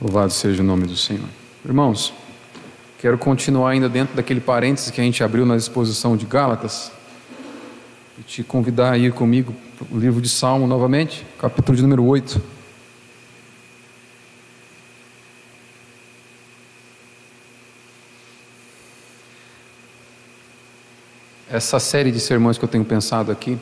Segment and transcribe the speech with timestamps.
[0.00, 1.24] Louvado seja o nome do Senhor.
[1.64, 2.12] Irmãos,
[2.98, 6.92] quero continuar ainda dentro daquele parênteses que a gente abriu na exposição de Gálatas
[8.18, 12.04] e te convidar a ir comigo para o livro de Salmo novamente, capítulo de número
[12.04, 12.42] 8.
[21.50, 23.56] Essa série de sermões que eu tenho pensado aqui,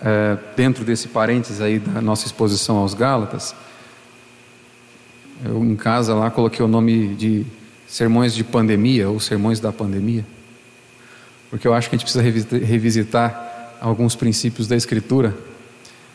[0.00, 3.56] é, dentro desse parênteses aí da nossa exposição aos Gálatas,
[5.44, 7.44] eu em casa lá coloquei o nome de
[7.86, 10.24] sermões de pandemia ou sermões da pandemia,
[11.50, 15.36] porque eu acho que a gente precisa revisitar alguns princípios da Escritura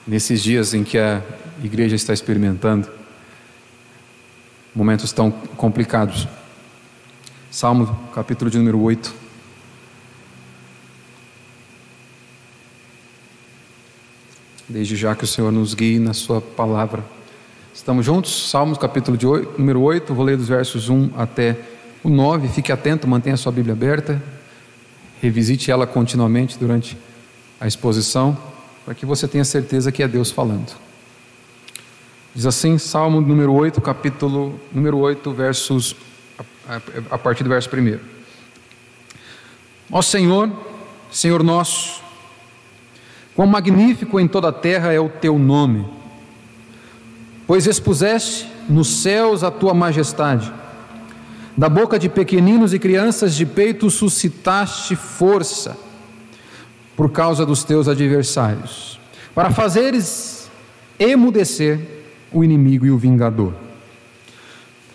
[0.08, 1.22] nesses dias em que a
[1.62, 2.88] igreja está experimentando
[4.74, 6.28] momentos tão complicados.
[7.52, 9.14] Salmo, capítulo de número 8.
[14.70, 17.17] Desde já que o Senhor nos guie na Sua palavra.
[17.78, 18.50] Estamos juntos?
[18.50, 21.56] Salmos capítulo de 8, número 8, vou ler dos versos 1 até
[22.04, 22.48] o 9.
[22.48, 24.22] Fique atento, mantenha sua Bíblia aberta.
[25.22, 26.98] Revisite ela continuamente durante
[27.62, 28.36] a exposição,
[28.84, 30.76] para que você tenha certeza que é Deus falando.
[32.34, 35.96] Diz assim, Salmo número 8, capítulo número 8, versos
[36.68, 38.00] a, a partir do verso 1.
[39.92, 40.50] Ó Senhor,
[41.12, 42.02] Senhor nosso,
[43.36, 45.97] quão magnífico em toda a terra é o teu nome
[47.48, 50.54] pois expuseste nos céus a tua majestade.
[51.56, 55.78] Da boca de pequeninos e crianças de peito suscitaste força
[56.96, 59.00] por causa dos teus adversários,
[59.34, 60.50] para fazeres
[61.00, 61.80] emudecer
[62.32, 63.54] o inimigo e o vingador.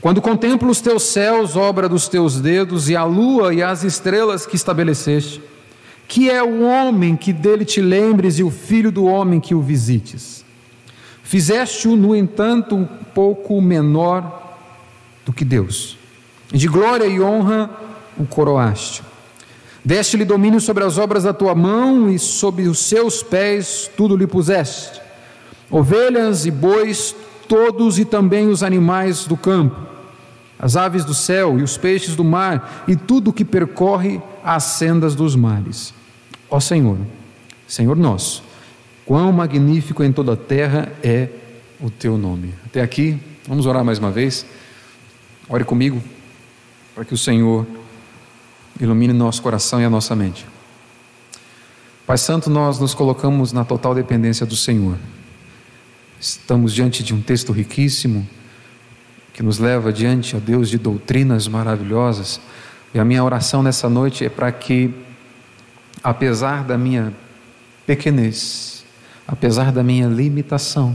[0.00, 4.44] Quando contemplo os teus céus, obra dos teus dedos, e a lua e as estrelas
[4.44, 5.41] que estabeleceste,
[6.09, 9.62] que é o homem que dele te lembres e o filho do homem que o
[9.62, 10.41] visites.
[11.23, 14.56] Fizeste-o, no entanto, um pouco menor
[15.25, 15.97] do que Deus.
[16.53, 17.70] De glória e honra
[18.19, 19.03] o coroaste.
[19.84, 24.27] Deste-lhe domínio sobre as obras da tua mão e sob os seus pés tudo lhe
[24.27, 25.00] puseste.
[25.71, 27.15] Ovelhas e bois,
[27.49, 29.77] todos e também os animais do campo,
[30.59, 35.15] as aves do céu e os peixes do mar e tudo que percorre as sendas
[35.15, 35.93] dos mares.
[36.49, 36.99] Ó Senhor,
[37.66, 38.44] Senhor nosso,
[39.04, 41.28] Quão magnífico em toda a terra é
[41.80, 42.54] o teu nome.
[42.64, 44.46] Até aqui, vamos orar mais uma vez.
[45.48, 46.02] Ore comigo,
[46.94, 47.66] para que o Senhor
[48.80, 50.46] ilumine nosso coração e a nossa mente.
[52.06, 54.96] Pai Santo, nós nos colocamos na total dependência do Senhor.
[56.20, 58.28] Estamos diante de um texto riquíssimo
[59.32, 62.40] que nos leva diante, ó Deus, de doutrinas maravilhosas.
[62.94, 64.94] E a minha oração nessa noite é para que,
[66.02, 67.12] apesar da minha
[67.86, 68.72] pequenez,
[69.32, 70.94] apesar da minha limitação.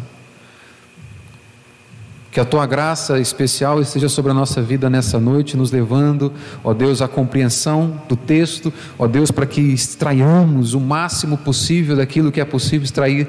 [2.31, 6.31] Que a tua graça especial esteja sobre a nossa vida nessa noite, nos levando,
[6.63, 12.31] ó Deus, à compreensão do texto, ó Deus, para que extraiamos o máximo possível daquilo
[12.31, 13.27] que é possível extrair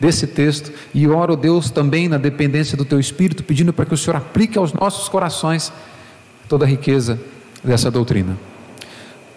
[0.00, 0.72] desse texto.
[0.94, 4.56] E oro, Deus, também na dependência do teu Espírito, pedindo para que o Senhor aplique
[4.56, 5.70] aos nossos corações
[6.48, 7.20] toda a riqueza
[7.62, 8.38] dessa doutrina.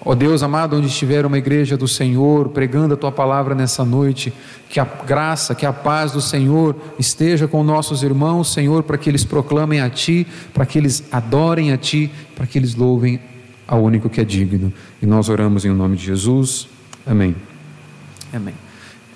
[0.03, 4.33] Ó Deus amado, onde estiver uma igreja do Senhor pregando a tua palavra nessa noite,
[4.69, 9.09] que a graça, que a paz do Senhor esteja com nossos irmãos, Senhor, para que
[9.09, 13.19] eles proclamem a Ti, para que eles adorem a Ti, para que eles louvem
[13.67, 14.71] ao único que é digno.
[15.01, 16.69] E nós oramos em nome de Jesus.
[17.05, 17.35] Amém.
[18.33, 18.53] Amém.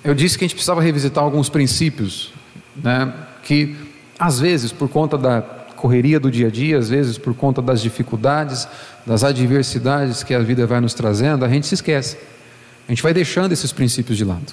[0.02, 2.32] Eu disse que a gente precisava revisitar alguns princípios,
[2.76, 3.12] né,
[3.42, 3.74] que
[4.18, 7.80] às vezes, por conta da correria do dia a dia, às vezes por conta das
[7.80, 8.66] dificuldades,
[9.06, 12.16] das adversidades que a vida vai nos trazendo, a gente se esquece.
[12.88, 14.52] A gente vai deixando esses princípios de lado.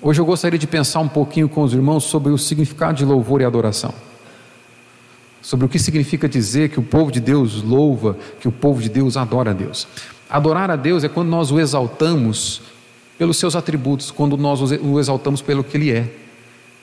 [0.00, 3.40] Hoje eu gostaria de pensar um pouquinho com os irmãos sobre o significado de louvor
[3.40, 3.94] e adoração.
[5.40, 8.88] Sobre o que significa dizer que o povo de Deus louva, que o povo de
[8.88, 9.88] Deus adora a Deus.
[10.28, 12.62] Adorar a Deus é quando nós o exaltamos
[13.18, 16.10] pelos seus atributos, quando nós o exaltamos pelo que Ele é.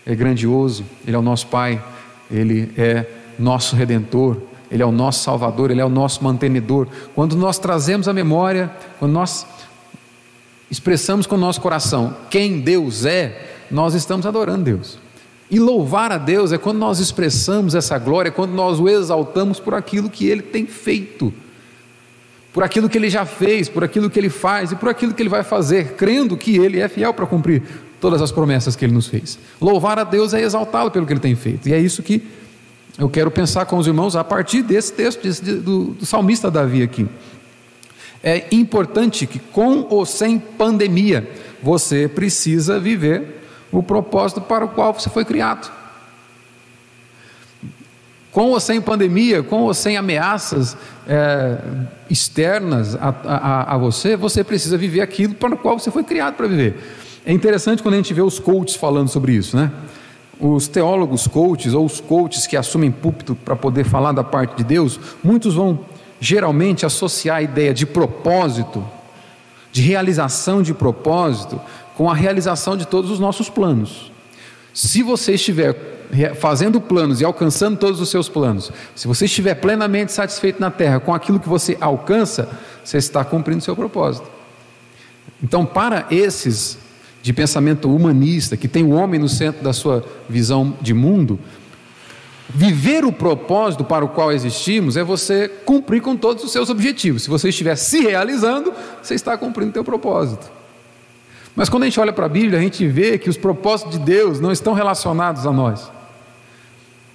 [0.06, 1.82] É grandioso, Ele é o nosso Pai,
[2.30, 3.06] Ele é
[3.42, 4.38] nosso redentor,
[4.70, 6.88] Ele é o nosso Salvador, Ele é o nosso mantenedor.
[7.16, 9.46] Quando nós trazemos a memória, quando nós
[10.70, 14.98] expressamos com o nosso coração quem Deus é, nós estamos adorando Deus.
[15.50, 19.60] E louvar a Deus é quando nós expressamos essa glória, é quando nós o exaltamos
[19.60, 21.34] por aquilo que Ele tem feito,
[22.54, 25.22] por aquilo que Ele já fez, por aquilo que Ele faz e por aquilo que
[25.22, 27.64] Ele vai fazer, crendo que Ele é fiel para cumprir
[28.00, 29.38] todas as promessas que Ele nos fez.
[29.60, 32.24] Louvar a Deus é exaltá-lo pelo que Ele tem feito, e é isso que
[32.98, 37.08] eu quero pensar com os irmãos a partir desse texto do, do salmista Davi aqui.
[38.24, 41.28] É importante que, com ou sem pandemia,
[41.62, 43.42] você precisa viver
[43.72, 45.72] o propósito para o qual você foi criado.
[48.32, 50.78] Com ou sem pandemia, com ou sem ameaças
[51.08, 51.58] é,
[52.10, 56.36] externas a, a, a você, você precisa viver aquilo para o qual você foi criado
[56.36, 56.78] para viver.
[57.26, 59.72] É interessante quando a gente vê os coaches falando sobre isso, né?
[60.42, 64.64] Os teólogos coaches ou os coaches que assumem púlpito para poder falar da parte de
[64.64, 65.80] Deus, muitos vão
[66.20, 68.84] geralmente associar a ideia de propósito,
[69.72, 71.62] de realização de propósito,
[71.96, 74.12] com a realização de todos os nossos planos.
[74.74, 76.00] Se você estiver
[76.40, 81.00] fazendo planos e alcançando todos os seus planos, se você estiver plenamente satisfeito na terra
[81.00, 82.50] com aquilo que você alcança,
[82.84, 84.28] você está cumprindo seu propósito.
[85.44, 86.78] Então, para esses
[87.22, 91.40] de pensamento humanista, que tem o homem no centro da sua visão de mundo,
[92.50, 97.24] viver o propósito para o qual existimos é você cumprir com todos os seus objetivos.
[97.24, 100.52] Se você estiver se realizando, você está cumprindo o seu propósito.
[101.56, 104.06] Mas quando a gente olha para a Bíblia, a gente vê que os propósitos de
[104.06, 105.92] Deus não estão relacionados a nós.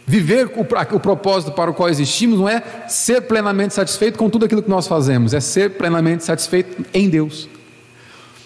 [0.06, 4.44] Viver o, o, propósito para o qual existimos não é ser plenamente satisfeito com tudo
[4.44, 7.48] aquilo que nós fazemos, é ser plenamente satisfeito em Deus.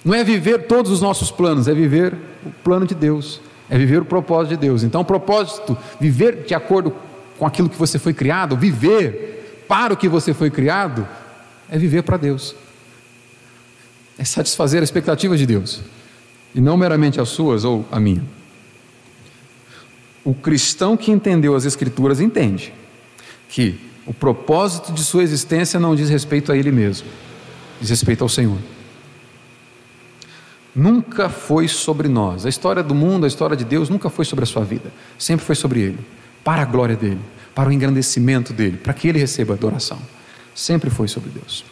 [0.04, 2.14] Não é viver todos os nossos planos, é viver
[2.44, 4.82] o plano de Deus, é viver o propósito de Deus.
[4.82, 6.94] Então, o propósito, viver de acordo
[7.38, 11.06] com aquilo que você foi criado, viver para o que você foi criado,
[11.70, 12.54] é viver para Deus,
[14.18, 15.80] é satisfazer as expectativas de Deus,
[16.54, 18.24] e não meramente as suas ou a minha.
[20.24, 22.72] O cristão que entendeu as Escrituras entende
[23.48, 27.06] que o propósito de sua existência não diz respeito a ele mesmo,
[27.80, 28.58] diz respeito ao Senhor.
[30.74, 32.46] Nunca foi sobre nós.
[32.46, 35.44] A história do mundo, a história de Deus nunca foi sobre a sua vida, sempre
[35.44, 35.98] foi sobre Ele,
[36.44, 37.20] para a glória dele,
[37.54, 39.98] para o engrandecimento dele, para que ele receba adoração.
[40.54, 41.64] Sempre foi sobre Deus.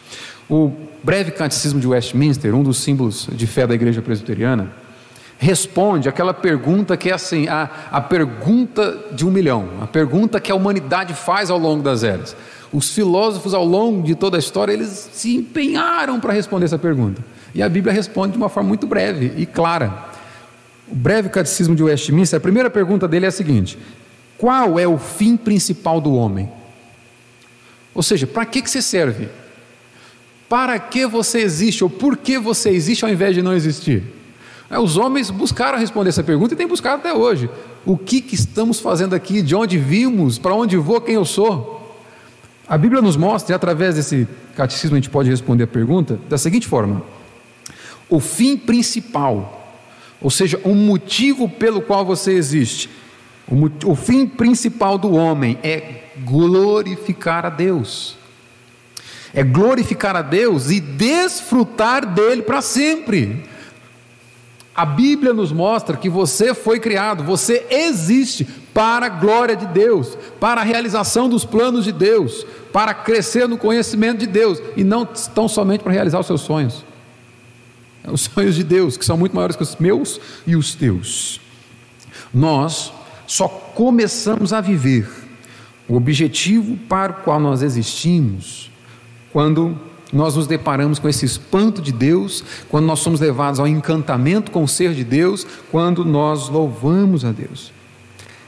[0.49, 0.71] O
[1.03, 4.71] breve catecismo de Westminster, um dos símbolos de fé da igreja presbiteriana,
[5.37, 10.51] responde aquela pergunta que é assim, a, a pergunta de um milhão, a pergunta que
[10.51, 12.35] a humanidade faz ao longo das eras.
[12.73, 17.23] Os filósofos, ao longo de toda a história, eles se empenharam para responder essa pergunta.
[17.53, 20.09] E a Bíblia responde de uma forma muito breve e clara.
[20.87, 23.77] O breve catecismo de Westminster, a primeira pergunta dele é a seguinte:
[24.37, 26.49] Qual é o fim principal do homem?
[27.93, 29.29] Ou seja, para que, que você serve?
[30.47, 31.83] Para que você existe?
[31.83, 34.03] Ou por que você existe ao invés de não existir?
[34.69, 37.49] É, os homens buscaram responder essa pergunta e têm buscado até hoje.
[37.85, 39.41] O que, que estamos fazendo aqui?
[39.41, 40.37] De onde vimos?
[40.37, 41.01] Para onde vou?
[41.01, 41.97] Quem eu sou?
[42.67, 46.37] A Bíblia nos mostra, e através desse catecismo a gente pode responder a pergunta da
[46.37, 47.01] seguinte forma:
[48.09, 49.77] o fim principal,
[50.21, 52.89] ou seja, o motivo pelo qual você existe,
[53.47, 58.17] o, o fim principal do homem é glorificar a Deus.
[59.33, 63.43] É glorificar a Deus e desfrutar dele para sempre.
[64.73, 70.17] A Bíblia nos mostra que você foi criado, você existe para a glória de Deus,
[70.39, 75.05] para a realização dos planos de Deus, para crescer no conhecimento de Deus e não
[75.05, 76.85] tão somente para realizar os seus sonhos.
[78.09, 81.39] É os sonhos de Deus, que são muito maiores que os meus e os teus.
[82.33, 82.91] Nós
[83.27, 85.07] só começamos a viver
[85.87, 88.71] o objetivo para o qual nós existimos
[89.31, 89.77] quando
[90.11, 94.63] nós nos deparamos com esse espanto de Deus, quando nós somos levados ao encantamento com
[94.63, 97.71] o ser de Deus, quando nós louvamos a Deus.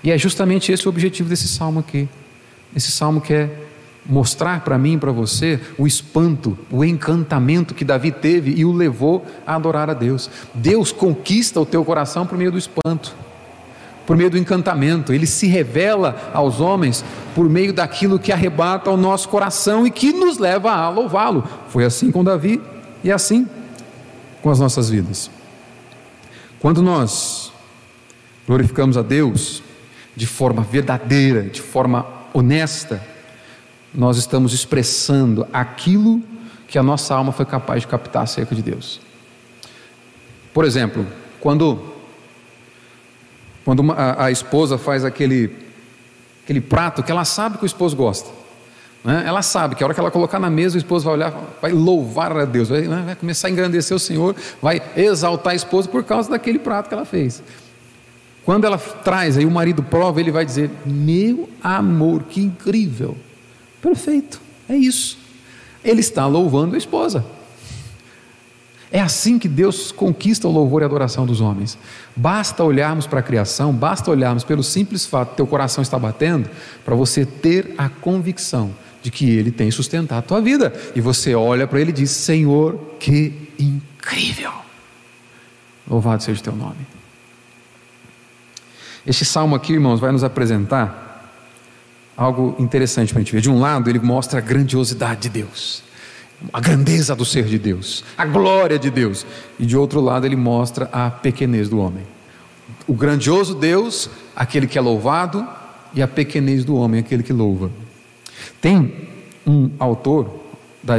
[0.03, 2.09] E é justamente esse o objetivo desse salmo aqui.
[2.75, 3.70] Esse salmo quer
[4.05, 8.71] mostrar para mim e para você o espanto, o encantamento que Davi teve e o
[8.71, 10.29] levou a adorar a Deus.
[10.53, 13.15] Deus conquista o teu coração por meio do espanto
[14.11, 17.01] por meio do encantamento, ele se revela aos homens
[17.33, 21.47] por meio daquilo que arrebata o nosso coração e que nos leva a louvá-lo.
[21.69, 22.61] Foi assim com Davi
[23.03, 23.47] e assim
[24.41, 25.31] com as nossas vidas.
[26.59, 27.53] Quando nós
[28.45, 29.63] glorificamos a Deus
[30.13, 33.01] de forma verdadeira, de forma honesta,
[33.93, 36.21] nós estamos expressando aquilo
[36.67, 39.01] que a nossa alma foi capaz de captar acerca de Deus.
[40.53, 41.05] Por exemplo,
[41.39, 41.91] quando
[43.63, 45.55] quando uma, a, a, esposa faz aquele,
[46.43, 48.29] aquele prato que ela sabe que o esposo gosta.
[49.03, 49.23] Né?
[49.25, 51.71] Ela sabe que a hora que ela colocar na mesa, o esposo vai olhar, vai
[51.71, 53.03] louvar a Deus, vai, né?
[53.05, 56.93] vai começar a engrandecer o Senhor, vai exaltar a esposa por causa daquele prato que
[56.93, 57.43] ela fez.
[58.43, 63.15] Quando ela traz, aí o marido prova, ele vai dizer: Meu amor, que incrível,
[63.81, 65.17] perfeito, é isso.
[65.83, 67.25] Ele está louvando a esposa.
[68.91, 71.77] É assim que Deus conquista o louvor e a adoração dos homens.
[72.13, 76.49] Basta olharmos para a criação, basta olharmos pelo simples fato teu coração está batendo,
[76.83, 78.71] para você ter a convicção
[79.01, 80.73] de que Ele tem sustentado a tua vida.
[80.93, 84.51] E você olha para Ele e diz: Senhor, que incrível!
[85.89, 86.85] Louvado seja o teu nome.
[89.07, 91.10] Este salmo aqui, irmãos, vai nos apresentar
[92.21, 93.41] algo interessante para a gente ver.
[93.41, 95.83] De um lado, ele mostra a grandiosidade de Deus,
[96.53, 99.25] a grandeza do ser de Deus, a glória de Deus,
[99.59, 102.03] e de outro lado, ele mostra a pequenez do homem.
[102.87, 105.47] O grandioso Deus, aquele que é louvado,
[105.93, 107.71] e a pequenez do homem, aquele que louva.
[108.61, 109.09] Tem
[109.45, 110.41] um autor
[110.81, 110.95] da,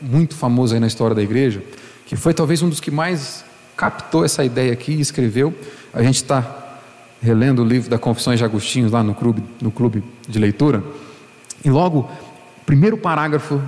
[0.00, 1.62] muito famoso aí na história da igreja,
[2.06, 3.44] que foi talvez um dos que mais
[3.76, 5.52] captou essa ideia aqui e escreveu.
[5.92, 6.63] A gente está
[7.22, 10.82] relendo o livro da Confissões de Agostinho lá no clube, no clube de leitura,
[11.64, 12.10] e logo,
[12.66, 13.60] primeiro parágrafo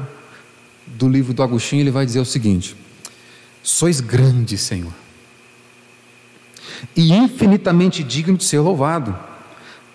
[0.86, 2.76] do livro do Agostinho, ele vai dizer o seguinte:
[3.62, 4.92] Sois grande, Senhor,
[6.94, 9.16] e infinitamente digno de ser louvado.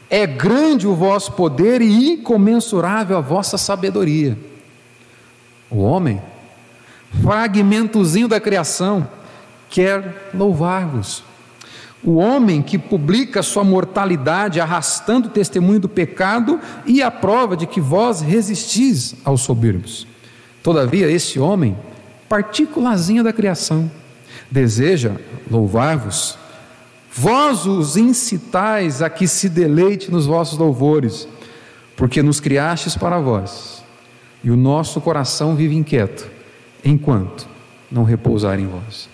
[0.09, 4.37] É grande o vosso poder e incomensurável a vossa sabedoria.
[5.69, 6.21] O homem,
[7.21, 9.07] fragmentozinho da criação,
[9.69, 11.23] quer louvar-vos.
[12.03, 17.67] O homem que publica sua mortalidade arrastando o testemunho do pecado e a prova de
[17.67, 20.07] que vós resistis aos soberbos.
[20.63, 21.77] Todavia, esse homem,
[22.27, 23.89] particulazinha da criação,
[24.49, 25.11] deseja
[25.49, 26.39] louvar-vos
[27.13, 31.27] Vós os incitais a que se deleite nos vossos louvores,
[31.95, 33.83] porque nos criastes para vós,
[34.41, 36.25] e o nosso coração vive inquieto,
[36.85, 37.47] enquanto
[37.91, 39.09] não repousar em vós.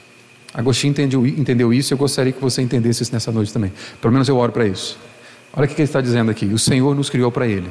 [0.53, 3.71] Agostinho entendeu, entendeu isso e eu gostaria que você entendesse isso nessa noite também.
[4.01, 4.97] Pelo menos eu oro para isso.
[5.53, 7.69] Olha o que ele está dizendo aqui: o Senhor nos criou para Ele.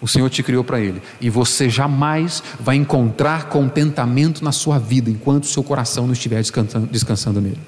[0.00, 1.02] O Senhor te criou para Ele.
[1.20, 6.38] E você jamais vai encontrar contentamento na sua vida enquanto o seu coração não estiver
[6.38, 7.60] descansando, descansando nele.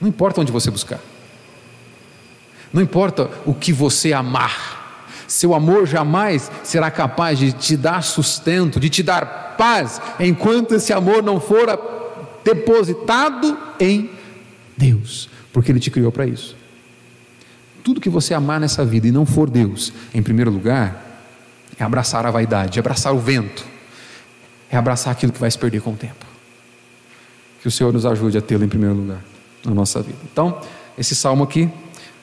[0.00, 1.00] Não importa onde você buscar.
[2.72, 4.76] Não importa o que você amar.
[5.26, 10.92] Seu amor jamais será capaz de te dar sustento, de te dar paz, enquanto esse
[10.92, 11.68] amor não for
[12.44, 14.10] depositado em
[14.76, 16.56] Deus, porque Ele te criou para isso.
[17.82, 21.04] Tudo que você amar nessa vida e não for Deus, em primeiro lugar,
[21.78, 23.64] é abraçar a vaidade, é abraçar o vento,
[24.70, 26.26] é abraçar aquilo que vai se perder com o tempo.
[27.62, 29.24] Que o Senhor nos ajude a tê-lo em primeiro lugar
[29.64, 30.18] na nossa vida.
[30.30, 30.60] Então,
[30.96, 31.68] esse salmo aqui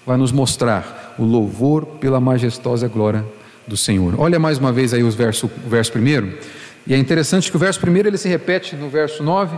[0.06, 3.26] vai nos mostrar o louvor pela majestosa glória
[3.68, 4.14] do Senhor.
[4.20, 6.38] Olha mais uma vez aí os verso, o verso primeiro.
[6.86, 9.58] E é interessante que o verso primeiro ele se repete no verso 9,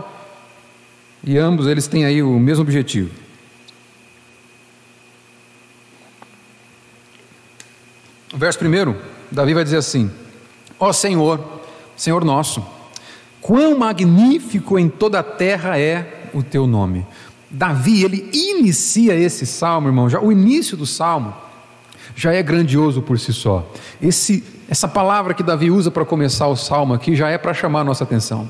[1.22, 3.10] e ambos eles têm aí o mesmo objetivo.
[8.32, 8.96] O verso primeiro,
[9.30, 10.10] Davi vai dizer assim:
[10.78, 11.62] Ó Senhor,
[11.96, 12.64] Senhor nosso,
[13.40, 17.06] quão magnífico em toda a terra é o teu nome.
[17.50, 21.34] Davi, ele inicia esse salmo, irmão, já o início do salmo
[22.14, 23.70] já é grandioso por si só.
[24.02, 27.80] Esse, essa palavra que Davi usa para começar o salmo aqui já é para chamar
[27.80, 28.48] a nossa atenção.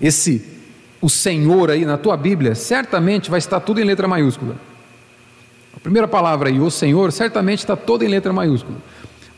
[0.00, 0.55] Esse
[1.00, 4.56] o Senhor aí na tua Bíblia, certamente vai estar tudo em letra maiúscula.
[5.76, 8.78] A primeira palavra aí, o Senhor, certamente está toda em letra maiúscula.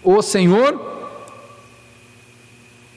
[0.03, 1.11] O Senhor,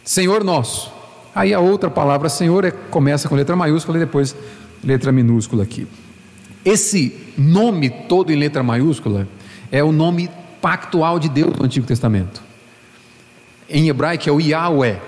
[0.03, 0.91] Senhor nosso.
[1.33, 4.35] Aí a outra palavra Senhor é, começa com letra maiúscula e depois
[4.83, 5.87] letra minúscula aqui.
[6.63, 9.27] Esse nome todo em letra maiúscula
[9.71, 10.29] é o nome
[10.61, 12.41] pactual de Deus no Antigo Testamento.
[13.69, 15.01] Em hebraico é o Yahweh,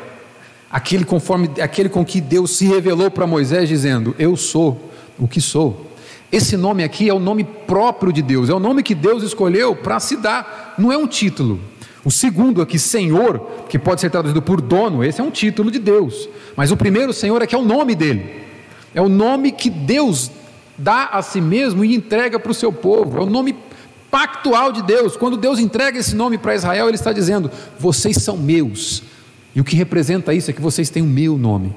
[0.74, 4.90] aquele, conforme, aquele com que Deus se revelou para Moisés, dizendo: Eu sou
[5.20, 5.92] o que sou.
[6.32, 9.76] Esse nome aqui é o nome próprio de Deus, é o nome que Deus escolheu
[9.76, 11.60] para se dar, não é um título.
[12.04, 13.40] O segundo aqui, Senhor,
[13.70, 16.28] que pode ser traduzido por dono, esse é um título de Deus.
[16.58, 18.42] Mas o primeiro Senhor é que é o nome dele.
[18.96, 20.32] É o nome que Deus
[20.78, 23.20] dá a si mesmo e entrega para o seu povo.
[23.20, 23.56] É o nome
[24.12, 25.16] pactual de Deus.
[25.16, 27.50] Quando Deus entrega esse nome para Israel, Ele está dizendo:
[27.80, 29.04] Vocês são meus.
[29.56, 31.74] E o que representa isso é que vocês têm o meu nome.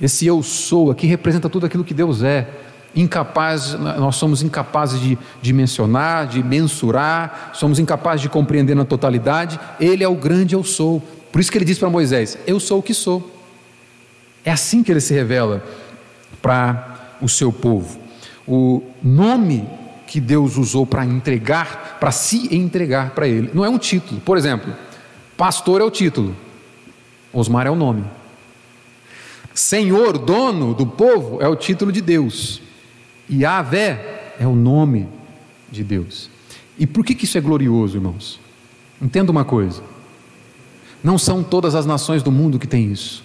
[0.00, 2.48] Esse eu sou aqui representa tudo aquilo que Deus é.
[2.96, 5.00] Incapaz, nós somos incapazes
[5.40, 9.60] de, mencionar, de mensurar, somos incapazes de compreender na totalidade.
[9.78, 11.00] Ele é o grande eu sou.
[11.30, 13.30] Por isso que ele diz para Moisés: Eu sou o que sou.
[14.44, 15.62] É assim que ele se revela
[16.40, 17.98] para o seu povo.
[18.46, 19.68] O nome
[20.06, 24.20] que Deus usou para entregar, para se entregar para ele, não é um título.
[24.20, 24.74] Por exemplo,
[25.36, 26.34] pastor é o título,
[27.32, 28.04] Osmar é o nome.
[29.54, 32.62] Senhor, dono do povo, é o título de Deus.
[33.28, 35.08] E Avé é o nome
[35.70, 36.30] de Deus.
[36.78, 38.40] E por que, que isso é glorioso, irmãos?
[39.00, 39.82] Entenda uma coisa:
[41.02, 43.22] não são todas as nações do mundo que têm isso.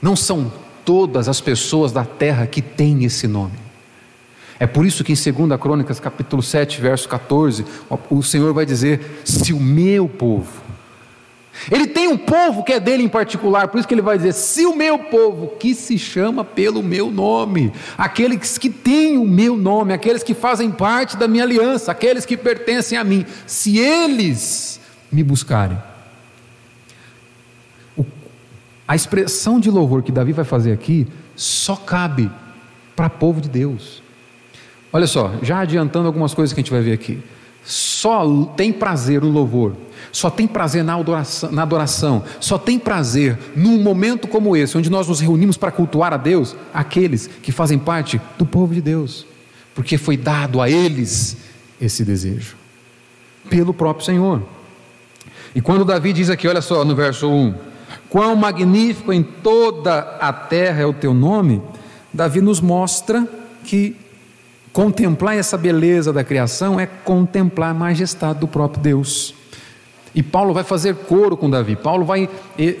[0.00, 0.52] Não são
[0.84, 3.64] todas as pessoas da terra que têm esse nome.
[4.58, 7.64] É por isso que em 2 Crônicas, capítulo 7, verso 14,
[8.10, 10.62] o Senhor vai dizer: Se o meu povo,
[11.70, 14.32] Ele tem um povo que é dele em particular, por isso que ele vai dizer:
[14.32, 19.56] se o meu povo, que se chama pelo meu nome, aqueles que têm o meu
[19.56, 24.80] nome, aqueles que fazem parte da minha aliança, aqueles que pertencem a mim, se eles
[25.10, 25.78] me buscarem.
[27.96, 28.04] O,
[28.86, 31.06] a expressão de louvor que Davi vai fazer aqui
[31.36, 32.30] só cabe
[32.94, 34.02] para povo de Deus.
[34.92, 37.20] Olha só, já adiantando algumas coisas que a gente vai ver aqui.
[37.64, 39.74] Só tem prazer no louvor.
[40.14, 44.88] Só tem prazer na adoração, na adoração, só tem prazer num momento como esse, onde
[44.88, 49.26] nós nos reunimos para cultuar a Deus, aqueles que fazem parte do povo de Deus,
[49.74, 51.36] porque foi dado a eles
[51.80, 52.54] esse desejo,
[53.50, 54.40] pelo próprio Senhor.
[55.52, 57.54] E quando Davi diz aqui, olha só no verso 1:
[58.08, 61.60] Quão magnífico em toda a terra é o teu nome,
[62.12, 63.26] Davi nos mostra
[63.64, 63.96] que
[64.74, 69.32] contemplar essa beleza da criação é contemplar a majestade do próprio Deus.
[70.12, 71.76] E Paulo vai fazer coro com Davi.
[71.76, 72.28] Paulo vai,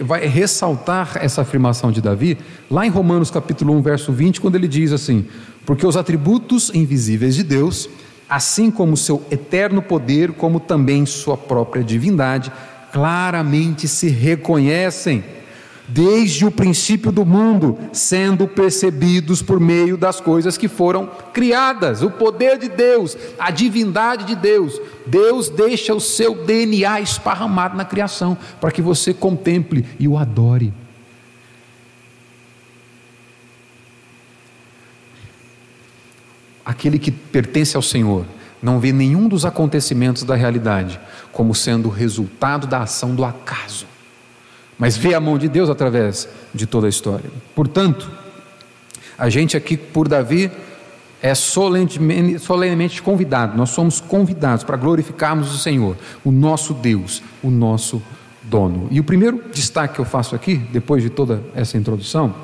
[0.00, 2.36] vai ressaltar essa afirmação de Davi
[2.68, 5.24] lá em Romanos capítulo 1, verso 20, quando ele diz assim:
[5.64, 7.88] Porque os atributos invisíveis de Deus,
[8.28, 12.52] assim como seu eterno poder, como também sua própria divindade,
[12.92, 15.22] claramente se reconhecem
[15.86, 22.02] desde o princípio do mundo, sendo percebidos por meio das coisas que foram criadas.
[22.02, 24.80] O poder de Deus, a divindade de Deus.
[25.06, 30.72] Deus deixa o seu DNA esparramado na criação, para que você contemple e o adore.
[36.64, 38.24] Aquele que pertence ao Senhor
[38.62, 40.98] não vê nenhum dos acontecimentos da realidade
[41.30, 43.93] como sendo resultado da ação do acaso
[44.78, 47.30] mas vê a mão de Deus através de toda a história.
[47.54, 48.10] Portanto,
[49.16, 50.50] a gente aqui por Davi
[51.22, 58.02] é solenemente, convidado, nós somos convidados para glorificarmos o Senhor, o nosso Deus, o nosso
[58.42, 58.88] dono.
[58.90, 62.34] E o primeiro destaque que eu faço aqui, depois de toda essa introdução,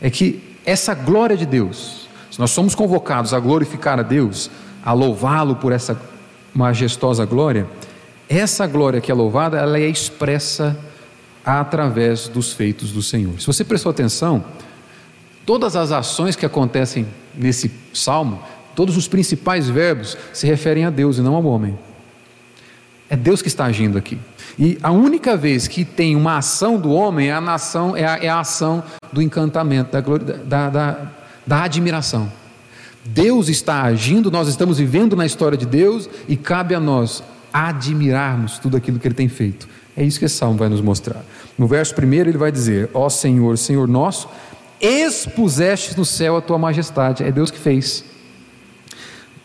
[0.00, 4.50] é que essa glória de Deus, se nós somos convocados a glorificar a Deus,
[4.84, 5.96] a louvá-lo por essa
[6.52, 7.68] majestosa glória,
[8.28, 10.76] essa glória que é louvada, ela é expressa
[11.44, 13.40] através dos feitos do Senhor.
[13.40, 14.44] Se você prestou atenção,
[15.44, 18.42] todas as ações que acontecem nesse salmo,
[18.74, 21.78] todos os principais verbos se referem a Deus e não ao homem.
[23.08, 24.18] É Deus que está agindo aqui.
[24.58, 28.16] E a única vez que tem uma ação do homem é a, nação, é a,
[28.16, 30.98] é a ação do encantamento, da, da, da,
[31.46, 32.30] da admiração.
[33.04, 38.58] Deus está agindo, nós estamos vivendo na história de Deus e cabe a nós admirarmos
[38.58, 39.68] tudo aquilo que Ele tem feito.
[39.96, 41.22] É isso que esse salmo vai nos mostrar.
[41.56, 44.28] No verso primeiro ele vai dizer: Ó Senhor, Senhor nosso,
[44.80, 47.22] expuseste no céu a tua majestade.
[47.22, 48.04] É Deus que fez.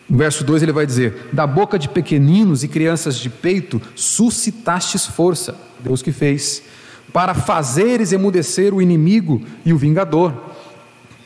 [0.10, 5.06] No verso 2 ele vai dizer: Da boca de pequeninos e crianças de peito suscitastes
[5.06, 5.56] força.
[5.80, 6.64] Deus que fez.
[7.14, 10.34] Para fazeres emudecer o inimigo e o vingador.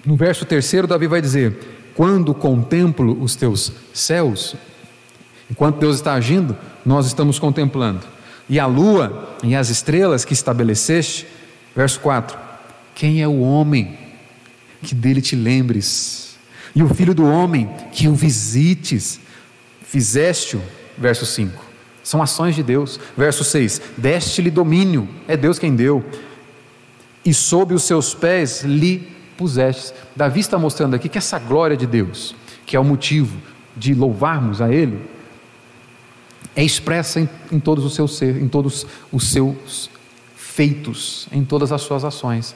[0.06, 1.58] No verso terceiro, Davi vai dizer:
[1.96, 4.56] Quando contemplo os teus céus,
[5.50, 8.02] enquanto Deus está agindo, nós estamos contemplando
[8.50, 11.28] e a lua e as estrelas que estabeleceste.
[11.76, 12.38] Verso 4:
[12.94, 13.98] Quem é o homem
[14.82, 16.38] que dele te lembres?
[16.76, 19.20] E o filho do homem que o visites?
[19.84, 20.62] Fizeste-o.
[20.98, 21.64] Verso 5.
[22.04, 23.00] São ações de Deus.
[23.18, 26.04] Verso 6: Deste-lhe domínio, é Deus quem deu,
[27.24, 29.94] e sob os seus pés lhe puseste.
[30.16, 33.38] Davi está mostrando aqui que essa glória de Deus, que é o motivo
[33.76, 35.00] de louvarmos a Ele,
[36.56, 39.90] é expressa em, em todos os seus ser, em todos os seus
[40.36, 42.56] feitos, em todas as suas ações.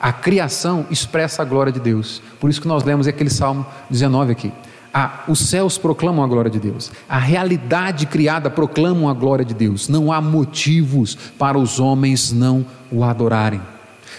[0.00, 2.22] A criação expressa a glória de Deus.
[2.40, 4.52] Por isso que nós lemos aquele Salmo 19 aqui.
[4.94, 6.90] Ah, os céus proclamam a glória de Deus.
[7.08, 9.88] A realidade criada proclama a glória de Deus.
[9.88, 13.60] Não há motivos para os homens não o adorarem.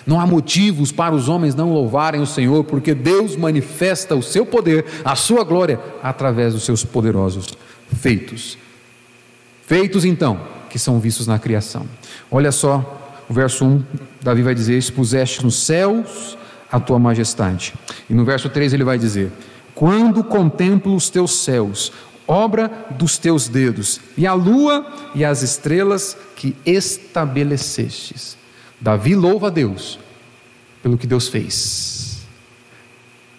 [0.06, 4.46] Não há motivos para os homens não louvarem o Senhor, porque Deus manifesta o seu
[4.46, 7.58] poder, a sua glória, através dos seus poderosos
[7.96, 8.58] feitos.
[9.66, 11.86] Feitos então, que são vistos na criação.
[12.30, 13.84] Olha só, o verso 1,
[14.22, 16.38] Davi vai dizer: Expuseste nos céus
[16.72, 17.74] a tua majestade.
[18.10, 19.32] E no verso 3 ele vai dizer:
[19.76, 21.92] Quando contemplo os teus céus,
[22.28, 28.38] obra dos teus dedos, e a lua e as estrelas que estabelecestes.
[28.80, 30.00] Davi louva a Deus
[30.82, 32.22] pelo que Deus fez,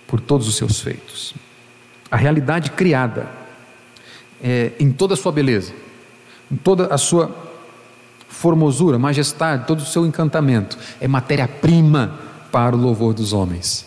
[0.07, 1.35] por todos os seus feitos.
[2.11, 3.40] A realidade criada
[4.43, 5.73] é, em toda a sua beleza,
[6.51, 7.35] em toda a sua
[8.29, 12.19] formosura, majestade, todo o seu encantamento, é matéria-prima
[12.51, 13.87] para o louvor dos homens.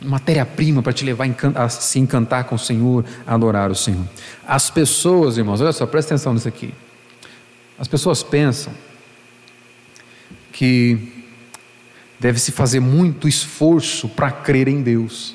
[0.00, 4.04] Matéria-prima para te levar a se encantar com o Senhor, a adorar o Senhor.
[4.46, 6.74] As pessoas, irmãos, olha só, presta atenção nisso aqui.
[7.78, 8.72] As pessoas pensam
[10.52, 11.12] que
[12.20, 15.34] deve-se fazer muito esforço para crer em Deus.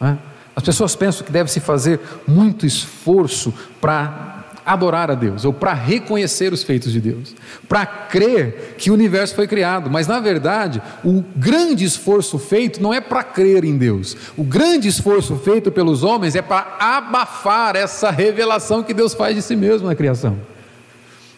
[0.00, 0.18] Né?
[0.54, 4.32] As pessoas pensam que deve-se fazer muito esforço para
[4.64, 7.34] adorar a Deus, ou para reconhecer os feitos de Deus,
[7.68, 12.94] para crer que o universo foi criado, mas na verdade, o grande esforço feito não
[12.94, 18.10] é para crer em Deus, o grande esforço feito pelos homens é para abafar essa
[18.10, 20.38] revelação que Deus faz de si mesmo na criação.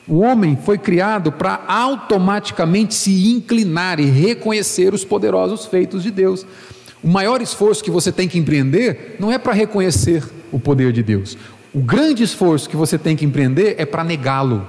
[0.06, 6.44] O homem foi criado para automaticamente se inclinar e reconhecer os poderosos feitos de Deus.
[7.04, 11.02] O maior esforço que você tem que empreender não é para reconhecer o poder de
[11.02, 11.36] Deus.
[11.74, 14.66] O grande esforço que você tem que empreender é para negá-lo.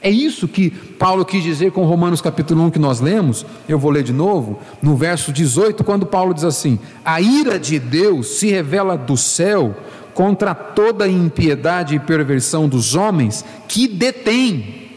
[0.00, 3.90] É isso que Paulo quis dizer com Romanos capítulo 1 que nós lemos, eu vou
[3.90, 8.48] ler de novo, no verso 18, quando Paulo diz assim: A ira de Deus se
[8.48, 9.76] revela do céu
[10.14, 14.92] contra toda impiedade e perversão dos homens que detêm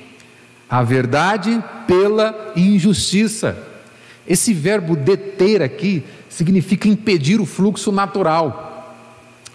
[0.70, 3.73] a verdade pela injustiça.
[4.28, 8.96] Esse verbo deter aqui significa impedir o fluxo natural.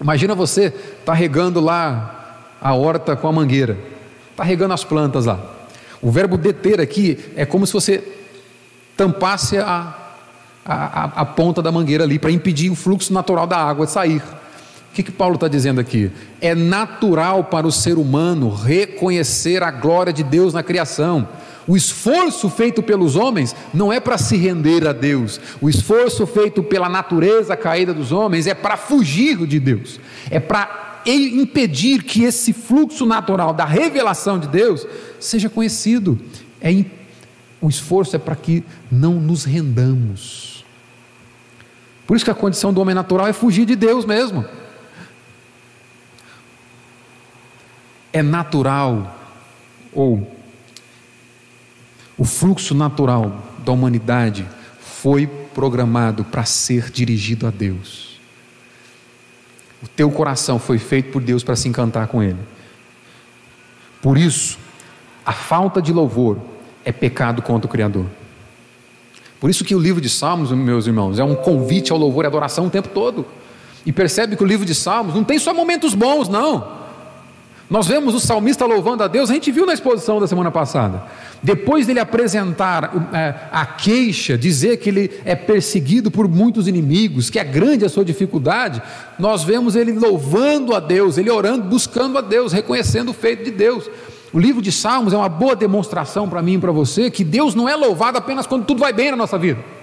[0.01, 3.77] Imagina você está regando lá a horta com a mangueira,
[4.31, 5.41] está regando as plantas lá.
[6.01, 8.03] O verbo deter aqui é como se você
[8.97, 9.95] tampasse a,
[10.65, 14.23] a, a ponta da mangueira ali para impedir o fluxo natural da água de sair.
[14.91, 16.11] O que, que Paulo está dizendo aqui?
[16.41, 21.29] É natural para o ser humano reconhecer a glória de Deus na criação.
[21.69, 25.39] O esforço feito pelos homens não é para se render a Deus.
[25.61, 30.01] O esforço feito pela natureza caída dos homens é para fugir de Deus.
[30.31, 34.87] É para impedir que esse fluxo natural da revelação de Deus
[35.21, 36.19] seja conhecido.
[36.59, 36.87] É,
[37.61, 40.65] o esforço é para que não nos rendamos.
[42.07, 44.43] Por isso que a condição do homem natural é fugir de Deus mesmo.
[48.11, 49.15] É natural
[49.93, 50.38] ou
[52.19, 54.47] o fluxo natural da humanidade
[54.81, 58.19] foi programado para ser dirigido a Deus.
[59.81, 62.39] O teu coração foi feito por Deus para se encantar com Ele.
[64.03, 64.59] Por isso,
[65.25, 66.39] a falta de louvor
[66.85, 68.07] é pecado contra o Criador.
[69.39, 72.27] Por isso que o livro de Salmos, meus irmãos, é um convite ao louvor e
[72.27, 73.25] adoração o tempo todo.
[73.87, 76.78] E percebe que o livro de Salmos não tem só momentos bons, não.
[77.71, 81.03] Nós vemos o salmista louvando a Deus, a gente viu na exposição da semana passada.
[81.43, 87.39] Depois dele apresentar é, a queixa, dizer que ele é perseguido por muitos inimigos, que
[87.39, 88.81] é grande a sua dificuldade,
[89.19, 93.51] nós vemos ele louvando a Deus, ele orando, buscando a Deus, reconhecendo o feito de
[93.51, 93.85] Deus.
[94.33, 97.55] O livro de Salmos é uma boa demonstração para mim e para você que Deus
[97.55, 99.78] não é louvado apenas quando tudo vai bem na nossa vida.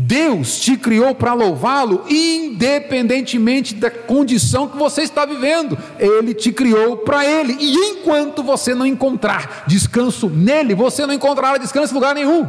[0.00, 5.76] Deus te criou para louvá-lo, independentemente da condição que você está vivendo.
[5.98, 11.58] Ele te criou para Ele, e enquanto você não encontrar descanso nele, você não encontrará
[11.58, 12.46] descanso em lugar nenhum.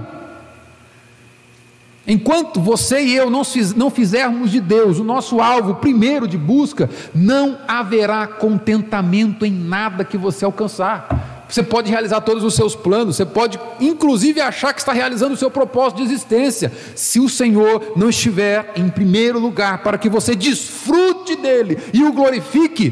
[2.08, 7.60] Enquanto você e eu não fizermos de Deus o nosso alvo primeiro de busca, não
[7.68, 11.29] haverá contentamento em nada que você alcançar.
[11.50, 15.38] Você pode realizar todos os seus planos, você pode inclusive achar que está realizando o
[15.38, 16.72] seu propósito de existência.
[16.96, 22.14] Se o Senhor não estiver em primeiro lugar para que você desfrute dele e o
[22.14, 22.92] glorifique,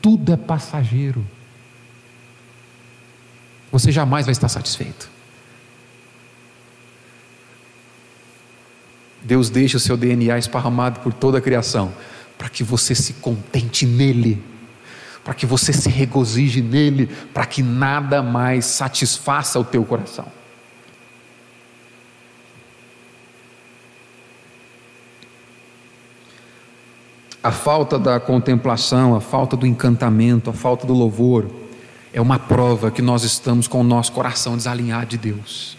[0.00, 1.24] tudo é passageiro.
[3.70, 5.10] Você jamais vai estar satisfeito.
[9.22, 11.92] Deus deixa o seu DNA esparramado por toda a criação,
[12.38, 14.42] para que você se contente nele
[15.24, 20.26] para que você se regozije nele, para que nada mais satisfaça o teu coração.
[27.42, 31.46] A falta da contemplação, a falta do encantamento, a falta do louvor,
[32.12, 35.76] é uma prova que nós estamos com o nosso coração desalinhado de Deus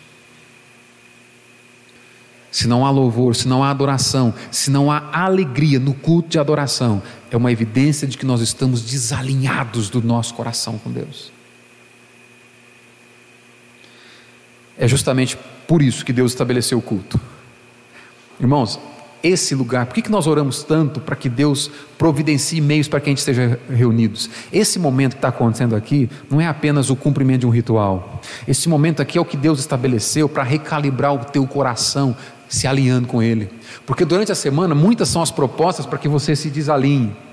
[2.56, 6.40] se não há louvor, se não há adoração, se não há alegria no culto de
[6.40, 7.04] adoração,
[7.36, 11.32] é uma evidência de que nós estamos desalinhados do nosso coração com Deus.
[14.78, 17.20] É justamente por isso que Deus estabeleceu o culto.
[18.40, 18.80] Irmãos,
[19.22, 23.10] esse lugar, por que, que nós oramos tanto para que Deus providencie meios para que
[23.10, 24.30] a gente esteja reunidos?
[24.52, 28.22] Esse momento que está acontecendo aqui não é apenas o cumprimento de um ritual.
[28.48, 32.16] Esse momento aqui é o que Deus estabeleceu para recalibrar o teu coração,
[32.48, 33.50] se alinhando com Ele.
[33.86, 37.25] Porque durante a semana, muitas são as propostas para que você se desalinhe.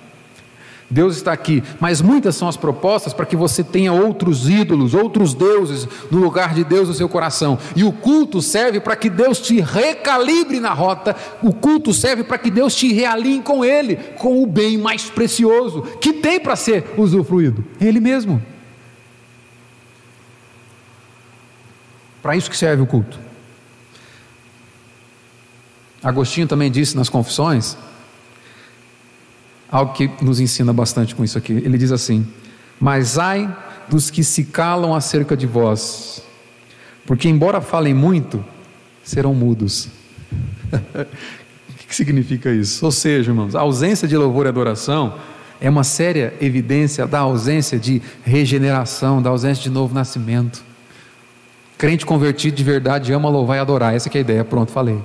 [0.93, 5.33] Deus está aqui, mas muitas são as propostas para que você tenha outros ídolos, outros
[5.33, 7.59] deuses no lugar de Deus no seu coração.
[7.75, 12.37] E o culto serve para que Deus te recalibre na rota, o culto serve para
[12.37, 16.85] que Deus te realinhe com Ele, com o bem mais precioso que tem para ser
[16.99, 18.43] usufruído, Ele mesmo.
[22.21, 23.19] Para isso que serve o culto.
[26.03, 27.79] Agostinho também disse nas Confissões
[29.73, 31.55] algo que nos ensina bastante com isso aqui.
[31.55, 32.27] Ele diz assim:
[32.79, 33.51] Mas ai
[33.89, 36.23] dos que se calam acerca de vós,
[37.07, 38.45] porque, embora falem muito,
[39.03, 39.89] serão mudos.
[40.71, 42.85] o que significa isso?
[42.85, 45.15] Ou seja, irmãos, a ausência de louvor e adoração
[45.61, 50.63] é uma séria evidência da ausência de regeneração, da ausência de novo nascimento.
[51.79, 55.01] Crente convertido de verdade ama louvar e adorar, essa é a ideia, pronto, falei.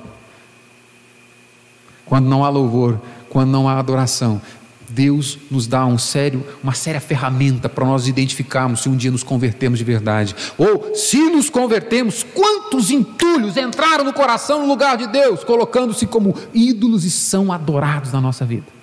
[2.05, 2.99] Quando não há louvor,
[3.29, 4.41] quando não há adoração,
[4.89, 9.23] Deus nos dá um sério, uma séria ferramenta para nós identificarmos se um dia nos
[9.23, 10.35] convertemos de verdade.
[10.57, 16.35] Ou, se nos convertemos, quantos entulhos entraram no coração no lugar de Deus, colocando-se como
[16.53, 18.77] ídolos e são adorados na nossa vida.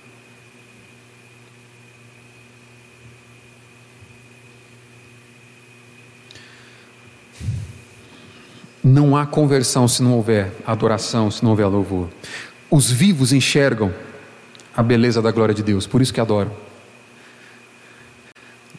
[8.83, 12.07] Não há conversão se não houver adoração, se não houver louvor.
[12.69, 13.91] Os vivos enxergam
[14.75, 16.51] a beleza da glória de Deus, por isso que adoram.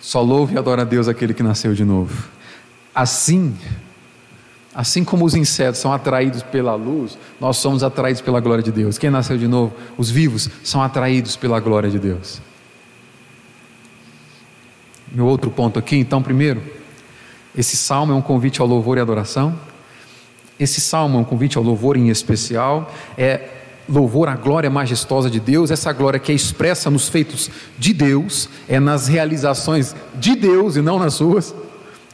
[0.00, 2.28] Só louve e adora a Deus aquele que nasceu de novo.
[2.94, 3.56] Assim,
[4.74, 8.98] assim como os insetos são atraídos pela luz, nós somos atraídos pela glória de Deus.
[8.98, 12.40] Quem nasceu de novo, os vivos, são atraídos pela glória de Deus.
[15.10, 16.62] Meu outro ponto aqui, então, primeiro,
[17.56, 19.58] esse salmo é um convite ao louvor e adoração.
[20.60, 22.92] Esse salmo é um convite ao louvor em especial.
[23.16, 23.55] É
[23.88, 28.48] louvor à glória majestosa de Deus, essa glória que é expressa nos feitos de Deus,
[28.68, 31.54] é nas realizações de Deus e não nas suas.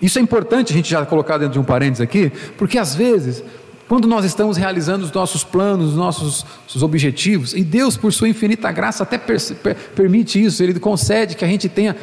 [0.01, 3.43] Isso é importante a gente já colocar dentro de um parênteses aqui, porque às vezes,
[3.89, 8.29] quando nós estamos realizando os nossos planos, os nossos os objetivos, e Deus, por sua
[8.29, 11.97] infinita graça, até per, per, permite isso, Ele concede que a gente tenha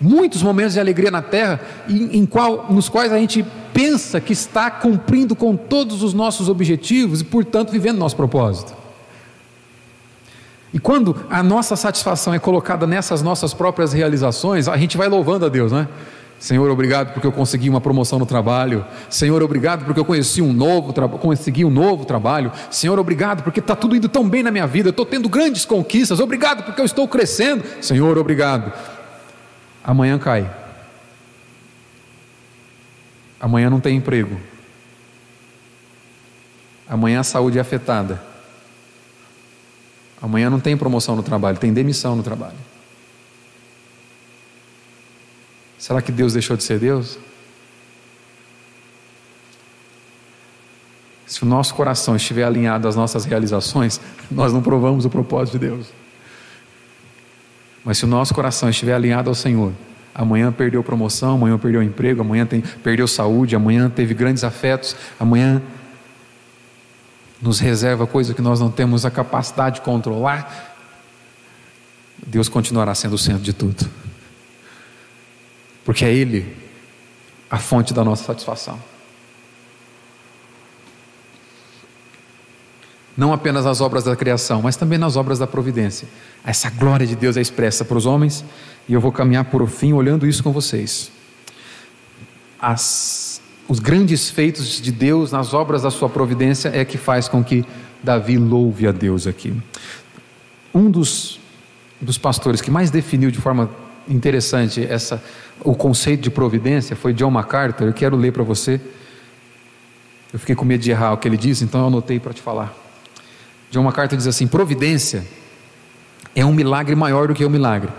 [0.00, 4.32] muitos momentos de alegria na terra, em, em qual, nos quais a gente pensa que
[4.32, 8.75] está cumprindo com todos os nossos objetivos e, portanto, vivendo nosso propósito.
[10.76, 15.46] E quando a nossa satisfação é colocada nessas nossas próprias realizações, a gente vai louvando
[15.46, 15.88] a Deus, né?
[16.38, 18.84] Senhor, obrigado porque eu consegui uma promoção no trabalho.
[19.08, 22.52] Senhor, obrigado porque eu conheci um novo consegui um novo trabalho.
[22.70, 24.90] Senhor, obrigado porque está tudo indo tão bem na minha vida.
[24.90, 26.20] Estou tendo grandes conquistas.
[26.20, 27.64] Obrigado porque eu estou crescendo.
[27.80, 28.70] Senhor, obrigado.
[29.82, 30.46] Amanhã cai.
[33.40, 34.38] Amanhã não tem emprego.
[36.86, 38.25] Amanhã a saúde é afetada.
[40.20, 42.56] Amanhã não tem promoção no trabalho, tem demissão no trabalho.
[45.78, 47.18] Será que Deus deixou de ser Deus?
[51.26, 54.00] Se o nosso coração estiver alinhado às nossas realizações,
[54.30, 55.86] nós não provamos o propósito de Deus.
[57.84, 59.72] Mas se o nosso coração estiver alinhado ao Senhor,
[60.14, 65.60] amanhã perdeu promoção, amanhã perdeu emprego, amanhã tem, perdeu saúde, amanhã teve grandes afetos, amanhã
[67.40, 70.74] nos reserva coisa que nós não temos a capacidade de controlar,
[72.26, 73.88] Deus continuará sendo o centro de tudo.
[75.84, 76.56] Porque é Ele
[77.50, 78.80] a fonte da nossa satisfação.
[83.16, 86.06] Não apenas nas obras da criação, mas também nas obras da providência.
[86.44, 88.44] Essa glória de Deus é expressa para os homens,
[88.86, 91.10] e eu vou caminhar por o fim olhando isso com vocês.
[92.60, 93.25] As
[93.68, 97.64] os grandes feitos de Deus nas obras da sua providência é que faz com que
[98.02, 99.52] Davi louve a Deus aqui.
[100.72, 101.40] Um dos,
[102.00, 103.68] dos pastores que mais definiu de forma
[104.08, 105.22] interessante essa,
[105.64, 107.88] o conceito de providência foi John MacArthur.
[107.88, 108.80] Eu quero ler para você.
[110.32, 112.42] Eu fiquei com medo de errar o que ele disse, então eu anotei para te
[112.42, 112.74] falar.
[113.70, 115.26] John MacArthur diz assim: providência
[116.34, 117.90] é um milagre maior do que um milagre.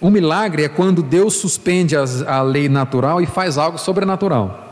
[0.00, 4.68] Um milagre é quando Deus suspende as, a lei natural e faz algo sobrenatural.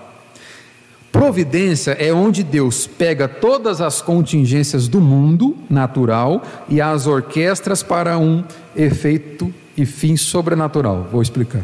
[1.12, 8.18] Providência é onde Deus pega todas as contingências do mundo natural e as orquestras para
[8.18, 8.44] um
[8.76, 11.08] efeito e fim sobrenatural.
[11.10, 11.62] Vou explicar.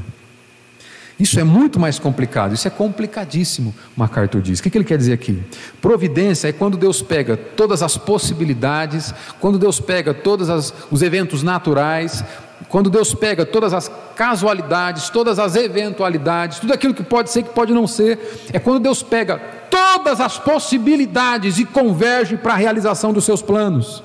[1.18, 4.58] Isso é muito mais complicado, isso é complicadíssimo, MacArthur diz.
[4.58, 5.40] O que ele quer dizer aqui?
[5.80, 12.24] Providência é quando Deus pega todas as possibilidades, quando Deus pega todos os eventos naturais,
[12.68, 17.50] quando Deus pega todas as casualidades, todas as eventualidades, tudo aquilo que pode ser, que
[17.50, 19.38] pode não ser, é quando Deus pega
[19.70, 24.02] todas as possibilidades e converge para a realização dos seus planos.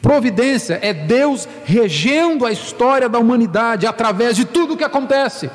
[0.00, 5.50] Providência é Deus regendo a história da humanidade através de tudo o que acontece.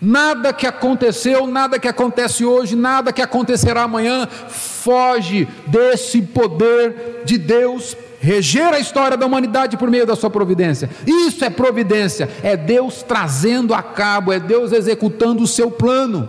[0.00, 7.36] Nada que aconteceu, nada que acontece hoje, nada que acontecerá amanhã foge desse poder de
[7.36, 10.90] Deus reger a história da humanidade por meio da sua providência.
[11.06, 16.28] Isso é providência, é Deus trazendo a cabo, é Deus executando o seu plano.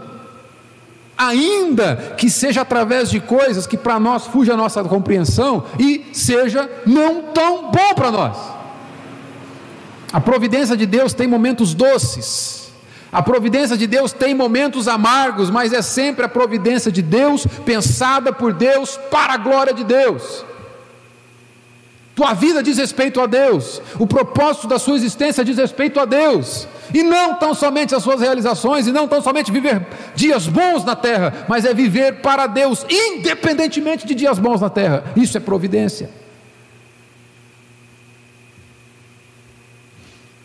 [1.17, 6.69] Ainda que seja através de coisas que para nós fuja a nossa compreensão e seja
[6.85, 8.37] não tão bom para nós.
[10.13, 12.71] A providência de Deus tem momentos doces.
[13.11, 18.31] A providência de Deus tem momentos amargos, mas é sempre a providência de Deus, pensada
[18.31, 20.45] por Deus, para a glória de Deus.
[22.19, 26.67] Tua vida diz respeito a Deus, o propósito da sua existência diz respeito a Deus,
[26.93, 30.97] e não tão somente as suas realizações, e não tão somente viver dias bons na
[30.97, 35.05] terra, mas é viver para Deus, independentemente de dias bons na terra.
[35.15, 36.09] Isso é providência.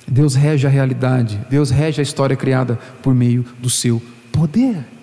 [0.07, 4.94] Deus rege a realidade, Deus rege a história criada por meio do seu poder.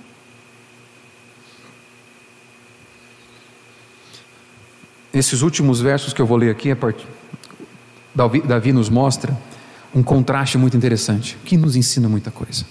[5.14, 6.76] Esses últimos versos que eu vou ler aqui,
[8.16, 9.38] Davi, Davi nos mostra
[9.94, 12.66] um contraste muito interessante, que nos ensina muita coisa.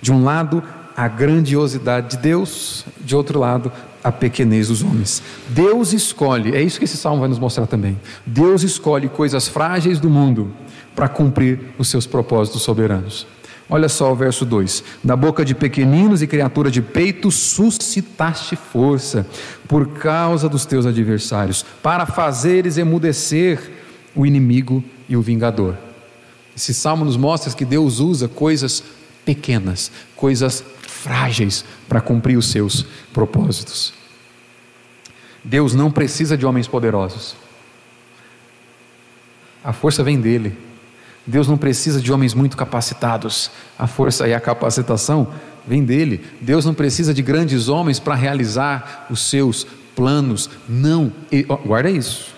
[0.00, 0.62] De um lado,
[0.96, 3.70] a grandiosidade de Deus, de outro lado,
[4.02, 5.22] a pequenez dos homens.
[5.48, 7.98] Deus escolhe, é isso que esse salmo vai nos mostrar também.
[8.26, 10.52] Deus escolhe coisas frágeis do mundo
[10.94, 13.26] para cumprir os seus propósitos soberanos.
[13.68, 19.26] Olha só o verso 2: Da boca de pequeninos e criatura de peito suscitaste força,
[19.66, 23.70] por causa dos teus adversários, para fazeres emudecer
[24.14, 25.76] o inimigo e o vingador.
[26.56, 28.82] Esse salmo nos mostra que Deus usa coisas
[29.24, 33.92] pequenas, coisas frágeis, para cumprir os seus propósitos.
[35.42, 37.36] Deus não precisa de homens poderosos,
[39.64, 40.54] a força vem dele.
[41.26, 43.50] Deus não precisa de homens muito capacitados.
[43.78, 45.28] A força e a capacitação
[45.66, 46.20] vem dele.
[46.40, 50.50] Deus não precisa de grandes homens para realizar os seus planos.
[50.68, 51.12] Não,
[51.64, 52.34] guarda isso.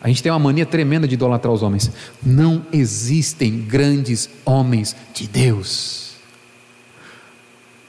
[0.00, 1.90] A gente tem uma mania tremenda de idolatrar os homens.
[2.22, 6.08] Não existem grandes homens de Deus.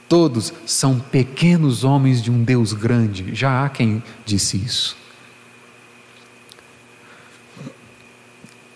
[0.08, 3.36] Todos são pequenos homens de um Deus grande.
[3.36, 4.98] Já há quem disse isso.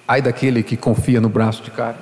[0.07, 1.99] Ai daquele que confia no braço de carne.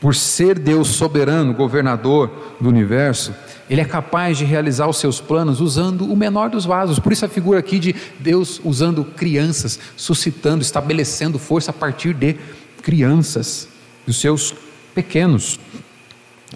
[0.00, 3.34] Por ser Deus soberano, governador do universo,
[3.70, 6.98] ele é capaz de realizar os seus planos usando o menor dos vasos.
[6.98, 12.36] Por isso a figura aqui de Deus usando crianças, suscitando, estabelecendo força a partir de
[12.82, 13.66] crianças,
[14.06, 14.54] dos seus
[14.94, 15.58] pequenos.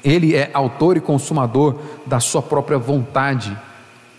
[0.04, 3.56] Ele é autor e consumador da sua própria vontade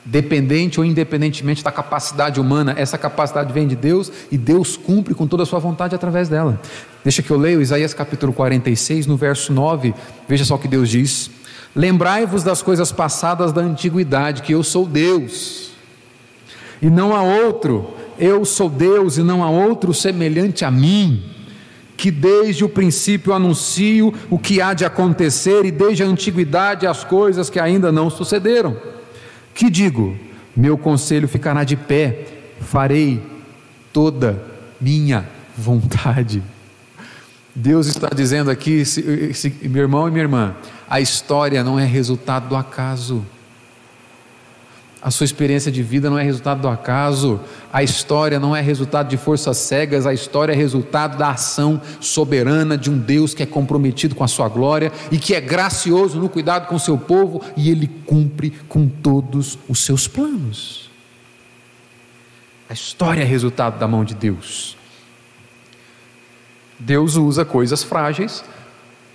[0.09, 5.27] dependente ou independentemente da capacidade humana, essa capacidade vem de Deus e Deus cumpre com
[5.27, 6.59] toda a sua vontade através dela.
[7.03, 9.93] Deixa que eu leio Isaías capítulo 46, no verso 9,
[10.27, 11.29] veja só o que Deus diz:
[11.75, 15.71] Lembrai-vos das coisas passadas da antiguidade, que eu sou Deus,
[16.81, 21.23] e não há outro, eu sou Deus e não há outro semelhante a mim
[21.95, 27.03] que desde o princípio anuncio o que há de acontecer e desde a antiguidade as
[27.03, 28.77] coisas que ainda não sucederam.
[29.59, 30.15] Que digo?
[30.55, 32.25] Meu conselho ficará de pé,
[32.61, 33.21] farei
[33.91, 34.41] toda
[34.79, 36.41] minha vontade.
[37.53, 38.83] Deus está dizendo aqui,
[39.63, 40.55] meu irmão e minha irmã,
[40.89, 43.25] a história não é resultado do acaso.
[45.01, 47.39] A sua experiência de vida não é resultado do acaso,
[47.71, 52.77] a história não é resultado de forças cegas, a história é resultado da ação soberana
[52.77, 56.27] de um Deus que é comprometido com a sua glória e que é gracioso no
[56.27, 60.89] cuidado com o seu povo e ele cumpre com todos os seus planos.
[62.69, 64.75] A história é resultado da mão de Deus.
[66.77, 68.43] Deus usa coisas frágeis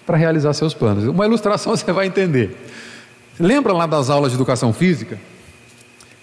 [0.07, 1.05] para realizar seus planos.
[1.05, 2.57] Uma ilustração você vai entender.
[3.39, 5.19] Lembra lá das aulas de educação física?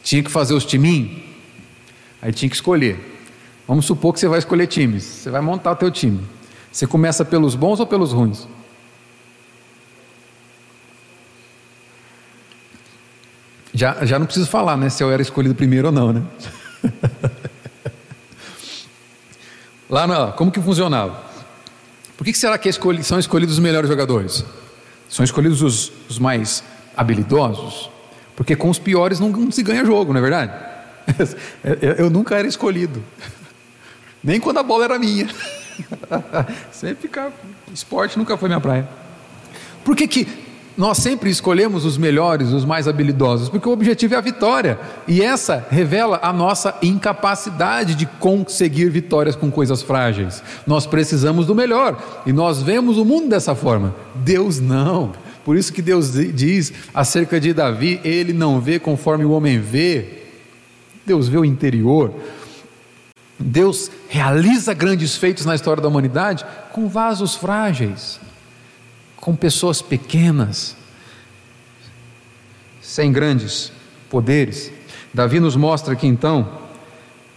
[0.04, 1.22] Tinha que fazer os timinhos,
[2.22, 3.00] aí tinha que escolher.
[3.68, 6.22] Vamos supor que você vai escolher times, você vai montar o teu time.
[6.72, 8.48] Você começa pelos bons ou pelos ruins?
[13.74, 14.90] Já, já não preciso falar, né?
[14.90, 16.24] Se eu era escolhido primeiro ou não, né?
[19.90, 21.22] Lá, não, como que funcionava?
[22.16, 24.46] Por que, será que escolhi, são escolhidos os melhores jogadores?
[25.10, 26.64] São escolhidos os, os mais
[26.96, 27.90] habilidosos?
[28.36, 30.54] Porque com os piores não, não se ganha jogo, não é verdade?
[31.98, 33.04] Eu nunca era escolhido,
[34.24, 35.28] nem quando a bola era minha.
[36.72, 37.32] Sempre ficar.
[37.74, 38.88] Esporte nunca foi minha praia.
[39.84, 40.28] Por que, que
[40.78, 44.80] nós sempre escolhemos os melhores, os mais habilidosos, porque o objetivo é a vitória.
[45.08, 50.42] E essa revela a nossa incapacidade de conseguir vitórias com coisas frágeis.
[50.66, 53.94] Nós precisamos do melhor e nós vemos o mundo dessa forma.
[54.16, 55.12] Deus não.
[55.44, 60.24] Por isso que Deus diz acerca de Davi: ele não vê conforme o homem vê.
[61.06, 62.14] Deus vê o interior.
[63.40, 68.20] Deus realiza grandes feitos na história da humanidade com vasos frágeis
[69.22, 70.76] com pessoas pequenas,
[72.82, 73.72] sem grandes
[74.10, 74.72] poderes.
[75.14, 76.60] Davi nos mostra que então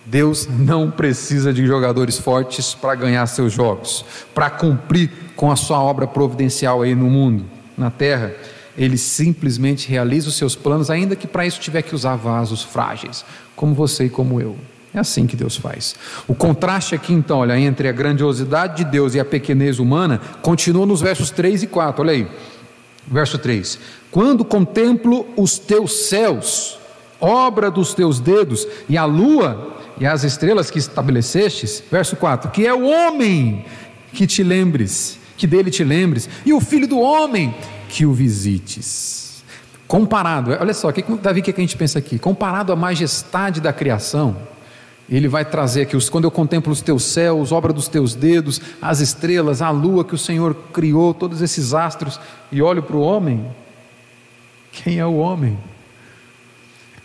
[0.07, 5.79] Deus não precisa de jogadores fortes para ganhar seus jogos, para cumprir com a sua
[5.79, 7.45] obra providencial aí no mundo,
[7.77, 8.35] na terra.
[8.77, 13.25] Ele simplesmente realiza os seus planos, ainda que para isso tiver que usar vasos frágeis,
[13.55, 14.57] como você e como eu.
[14.93, 15.97] É assim que Deus faz.
[16.29, 20.87] O contraste aqui, então, olha, entre a grandiosidade de Deus e a pequenez humana, continua
[20.87, 22.03] nos versos 3 e 4.
[22.03, 22.29] Olha aí.
[23.07, 23.79] Verso 3:
[24.11, 26.79] Quando contemplo os teus céus,
[27.21, 32.67] obra dos teus dedos, e a lua e as estrelas que estabelecestes, verso 4: Que
[32.67, 33.65] é o homem
[34.13, 37.55] que te lembres, que dele te lembres, e o filho do homem
[37.89, 39.43] que o visites.
[39.87, 42.19] Comparado, olha só, que, Davi, o que a gente pensa aqui?
[42.19, 44.37] Comparado à majestade da criação,
[45.09, 49.01] ele vai trazer aqui, quando eu contemplo os teus céus, obra dos teus dedos, as
[49.01, 52.19] estrelas, a lua que o Senhor criou, todos esses astros,
[52.51, 53.45] e olho para o homem.
[54.73, 55.59] Quem é o homem?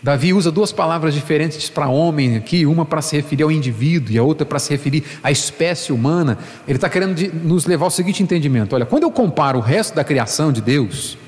[0.02, 4.18] Davi usa duas palavras diferentes para homem aqui, uma para se referir ao indivíduo e
[4.18, 6.38] a outra para se referir à espécie humana.
[6.66, 10.02] Ele está querendo nos levar ao seguinte entendimento: olha, quando eu comparo o resto da
[10.02, 11.18] criação de Deus,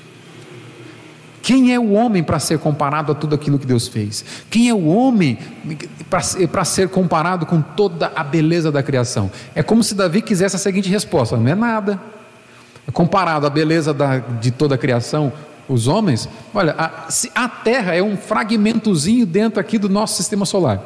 [1.43, 4.25] quem é o homem para ser comparado a tudo aquilo que Deus fez?
[4.49, 5.37] Quem é o homem
[6.49, 9.29] para ser comparado com toda a beleza da criação?
[9.53, 12.01] É como se Davi quisesse a seguinte resposta: não é nada.
[12.87, 15.31] É comparado à beleza da, de toda a criação,
[15.67, 20.81] os homens, olha, a, a Terra é um fragmentozinho dentro aqui do nosso sistema solar.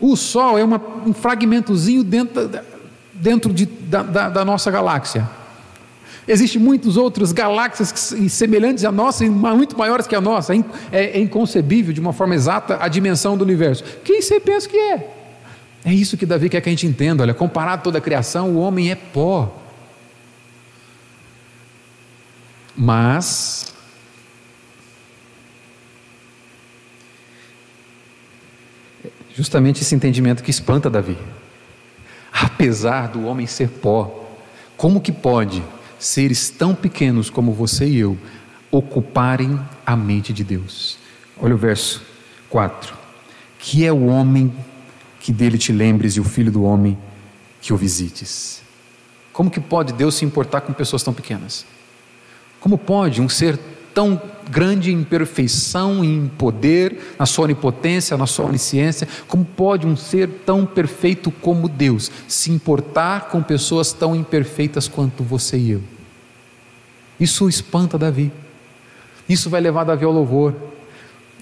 [0.00, 2.50] O Sol é uma, um fragmentozinho dentro,
[3.12, 5.28] dentro de, da, da, da nossa galáxia.
[6.26, 10.54] Existem muitos outros galáxias semelhantes à nossa, muito maiores que a nossa.
[10.54, 13.84] É, é inconcebível de uma forma exata a dimensão do universo.
[14.02, 15.10] Quem você pensa que é?
[15.84, 17.22] É isso que Davi quer que a gente entenda.
[17.22, 19.63] Olha, comparado a toda a criação, o homem é pó.
[22.76, 23.72] Mas
[29.34, 31.18] justamente esse entendimento que espanta Davi.
[32.32, 34.28] Apesar do homem ser pó,
[34.76, 35.62] como que pode
[35.98, 38.18] seres tão pequenos como você e eu
[38.70, 40.98] ocuparem a mente de Deus.
[41.40, 42.02] Olha o verso
[42.50, 42.96] 4.
[43.58, 44.52] Que é o homem
[45.20, 46.98] que dele te lembres e o filho do homem
[47.60, 48.62] que o visites.
[49.32, 51.64] Como que pode Deus se importar com pessoas tão pequenas?
[52.64, 53.58] Como pode um ser
[53.92, 54.18] tão
[54.50, 60.26] grande em perfeição, em poder, na sua onipotência, na sua onisciência, como pode um ser
[60.46, 65.82] tão perfeito como Deus se importar com pessoas tão imperfeitas quanto você e eu?
[67.20, 68.32] Isso espanta Davi.
[69.28, 70.54] Isso vai levar Davi ao louvor.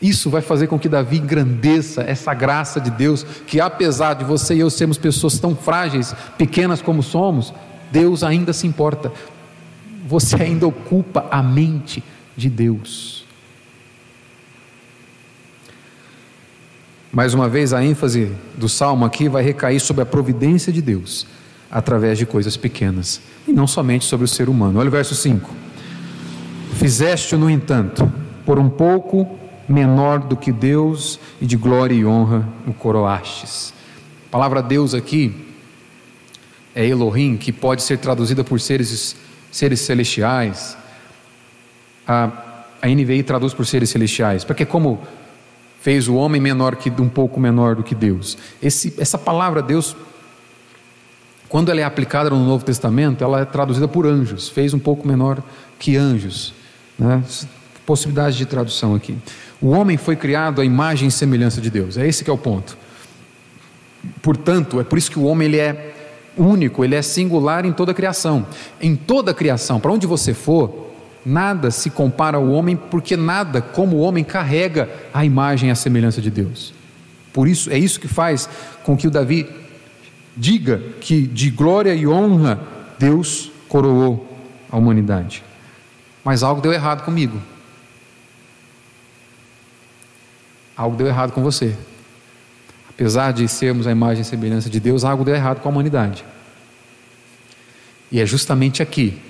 [0.03, 4.57] Isso vai fazer com que Davi engrandeça essa graça de Deus, que apesar de você
[4.57, 7.55] e eu sermos pessoas tão frágeis, pequenas como somos,
[7.93, 9.12] Deus ainda se importa.
[10.13, 12.05] Você ainda ocupa a mente
[12.37, 13.25] de Deus.
[17.11, 21.27] Mais uma vez, a ênfase do salmo aqui vai recair sobre a providência de Deus,
[21.71, 24.81] através de coisas pequenas, e não somente sobre o ser humano.
[24.81, 25.49] Olha o verso 5.
[26.75, 28.13] Fizeste, no entanto,
[28.45, 33.73] por um pouco menor do que Deus, e de glória e honra o coroastes.
[34.27, 35.35] A palavra Deus aqui
[36.75, 39.17] é Elohim, que pode ser traduzida por seres,
[39.53, 40.76] seres celestiais,
[42.09, 42.30] a,
[42.80, 45.00] a NVI traduz por seres celestiais, porque como
[45.82, 48.38] fez o homem menor que um pouco menor do que Deus.
[48.62, 49.96] Esse, essa palavra Deus,
[51.48, 55.07] quando ela é aplicada no Novo Testamento, ela é traduzida por anjos, fez um pouco
[55.07, 55.42] menor
[55.78, 56.55] que anjos.
[56.98, 57.22] Né?
[57.84, 59.18] Possibilidade de tradução aqui.
[59.61, 61.96] O homem foi criado à imagem e semelhança de Deus.
[61.96, 62.78] É esse que é o ponto.
[64.22, 65.91] Portanto, é por isso que o homem ele é
[66.37, 68.47] único, ele é singular em toda a criação.
[68.80, 70.83] Em toda a criação, para onde você for,
[71.24, 75.76] Nada se compara ao homem, porque nada como o homem carrega a imagem e a
[75.76, 76.74] semelhança de Deus.
[77.33, 78.49] Por isso, é isso que faz
[78.83, 79.49] com que o Davi
[80.37, 82.61] diga que de glória e honra
[82.99, 84.26] Deus coroou
[84.70, 85.45] a humanidade.
[86.24, 87.41] Mas algo deu errado comigo.
[90.76, 91.76] Algo deu errado com você.
[92.95, 96.24] Apesar de sermos a imagem e semelhança de Deus, algo deu errado com a humanidade.
[98.11, 99.20] E é justamente aqui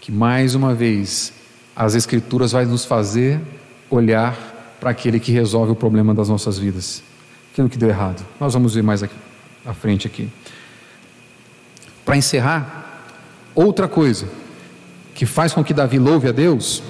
[0.00, 1.32] que mais uma vez
[1.74, 3.40] as Escrituras vai nos fazer
[3.88, 4.36] olhar
[4.78, 7.02] para aquele que resolve o problema das nossas vidas,
[7.52, 8.24] aquilo que deu errado.
[8.38, 9.14] Nós vamos ver mais aqui,
[9.64, 10.28] à frente aqui.
[12.04, 13.08] Para encerrar,
[13.54, 14.28] outra coisa
[15.14, 16.82] que faz com que Davi louve a Deus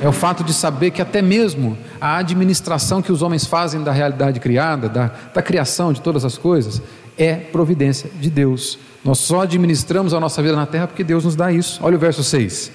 [0.00, 3.92] é o fato de saber que até mesmo a administração que os homens fazem da
[3.92, 6.82] realidade criada, da, da criação de todas as coisas,
[7.16, 8.78] é providência de Deus.
[9.04, 11.80] Nós só administramos a nossa vida na terra porque Deus nos dá isso.
[11.82, 12.70] Olha o verso 6.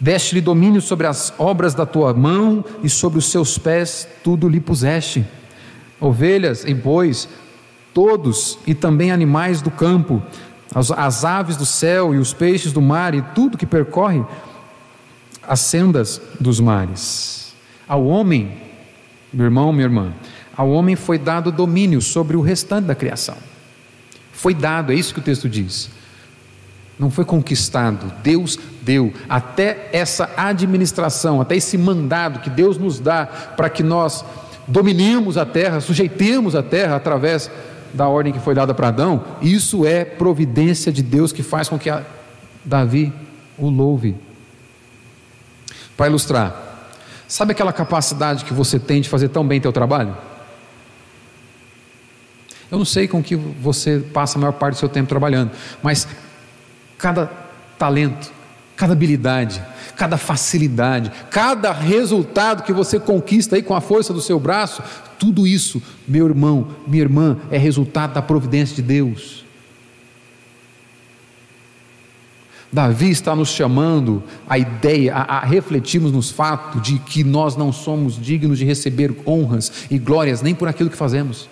[0.00, 4.60] Deste-lhe domínio sobre as obras da tua mão e sobre os seus pés tudo lhe
[4.60, 5.24] puseste.
[6.00, 7.28] Ovelhas e bois,
[7.92, 10.22] todos e também animais do campo,
[10.74, 14.22] as, as aves do céu e os peixes do mar e tudo que percorre
[15.46, 17.43] as sendas dos mares.
[17.86, 18.52] Ao homem,
[19.32, 20.12] meu irmão, minha irmã,
[20.56, 23.36] ao homem foi dado domínio sobre o restante da criação.
[24.32, 25.90] Foi dado, é isso que o texto diz.
[26.98, 29.12] Não foi conquistado, Deus deu.
[29.28, 34.24] Até essa administração, até esse mandado que Deus nos dá para que nós
[34.66, 37.50] dominemos a terra, sujeitemos a terra através
[37.92, 41.78] da ordem que foi dada para Adão, isso é providência de Deus que faz com
[41.78, 41.90] que
[42.64, 43.12] Davi
[43.58, 44.16] o louve.
[45.96, 46.73] Para ilustrar,
[47.26, 50.16] sabe aquela capacidade que você tem de fazer tão bem teu trabalho?
[52.70, 55.52] Eu não sei com que você passa a maior parte do seu tempo trabalhando,
[55.82, 56.08] mas
[56.98, 57.30] cada
[57.78, 58.32] talento,
[58.74, 59.62] cada habilidade,
[59.96, 64.82] cada facilidade, cada resultado que você conquista aí com a força do seu braço,
[65.18, 69.43] tudo isso, meu irmão, minha irmã, é resultado da providência de Deus.
[72.74, 77.72] Davi está nos chamando a ideia, a, a refletirmos nos fatos de que nós não
[77.72, 81.48] somos dignos de receber honras e glórias nem por aquilo que fazemos.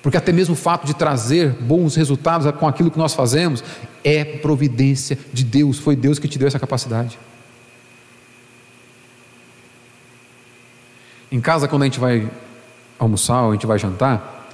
[0.00, 3.64] Porque até mesmo o fato de trazer bons resultados com aquilo que nós fazemos
[4.04, 7.18] é providência de Deus, foi Deus que te deu essa capacidade.
[11.32, 12.30] Em casa, quando a gente vai
[13.00, 14.48] almoçar, a gente vai jantar,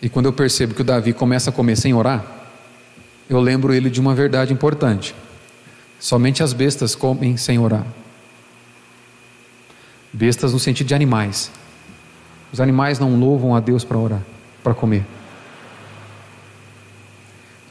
[0.00, 2.39] e quando eu percebo que o Davi começa a comer sem orar,
[3.30, 5.14] eu lembro ele de uma verdade importante:
[6.00, 7.86] somente as bestas comem sem orar.
[10.12, 11.52] Bestas no sentido de animais.
[12.52, 14.22] Os animais não louvam a Deus para orar,
[14.64, 15.06] para comer.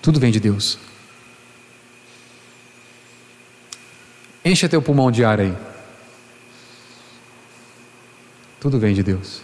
[0.02, 0.80] Tudo vem de Deus.
[4.46, 5.54] Encha teu pulmão de ar aí.
[8.62, 9.42] Tudo vem de Deus.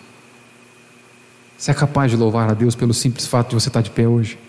[1.57, 4.07] Você é capaz de louvar a Deus pelo simples fato de você estar de pé
[4.07, 4.39] hoje?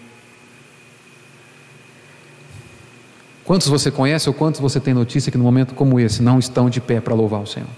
[3.46, 6.68] Quantos você conhece ou quantos você tem notícia que no momento como esse não estão
[6.68, 7.68] de pé para louvar o Senhor?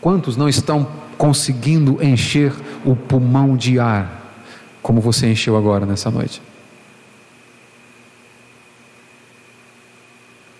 [0.00, 2.52] Quantos não estão conseguindo encher
[2.84, 4.34] o pulmão de ar
[4.82, 6.42] como você encheu agora nessa noite?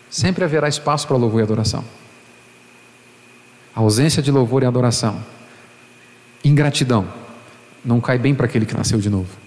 [0.09, 1.85] Sempre haverá espaço para louvor e adoração.
[3.75, 5.21] A ausência de louvor e adoração,
[6.45, 7.07] ingratidão,
[7.85, 9.46] não cai bem para aquele que nasceu de novo.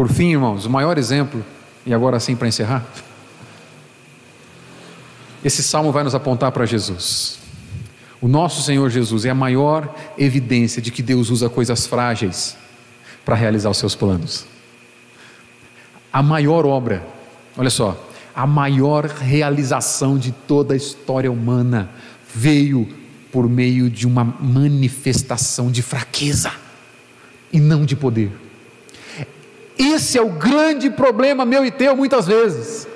[0.00, 1.44] Por fim, irmãos, o maior exemplo,
[1.84, 2.86] e agora sim para encerrar,
[5.44, 7.38] esse salmo vai nos apontar para Jesus.
[8.18, 12.56] O nosso Senhor Jesus é a maior evidência de que Deus usa coisas frágeis
[13.26, 14.46] para realizar os seus planos.
[16.10, 17.06] A maior obra,
[17.54, 21.90] olha só, a maior realização de toda a história humana
[22.34, 22.88] veio
[23.30, 26.52] por meio de uma manifestação de fraqueza
[27.52, 28.48] e não de poder.
[29.80, 32.86] Esse é o grande problema meu e teu muitas vezes.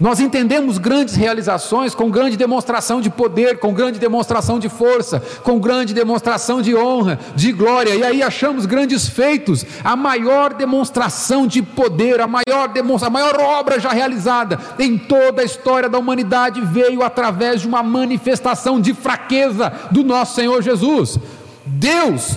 [0.00, 5.60] Nós entendemos grandes realizações com grande demonstração de poder, com grande demonstração de força, com
[5.60, 9.64] grande demonstração de honra, de glória, e aí achamos grandes feitos.
[9.84, 15.42] A maior demonstração de poder, a maior, demonstra, a maior obra já realizada em toda
[15.42, 21.18] a história da humanidade veio através de uma manifestação de fraqueza do nosso Senhor Jesus.
[21.66, 22.36] Deus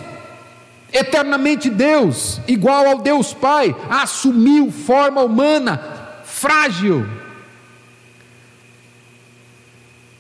[0.94, 5.82] eternamente Deus, igual ao Deus Pai, assumiu forma humana,
[6.24, 7.06] frágil,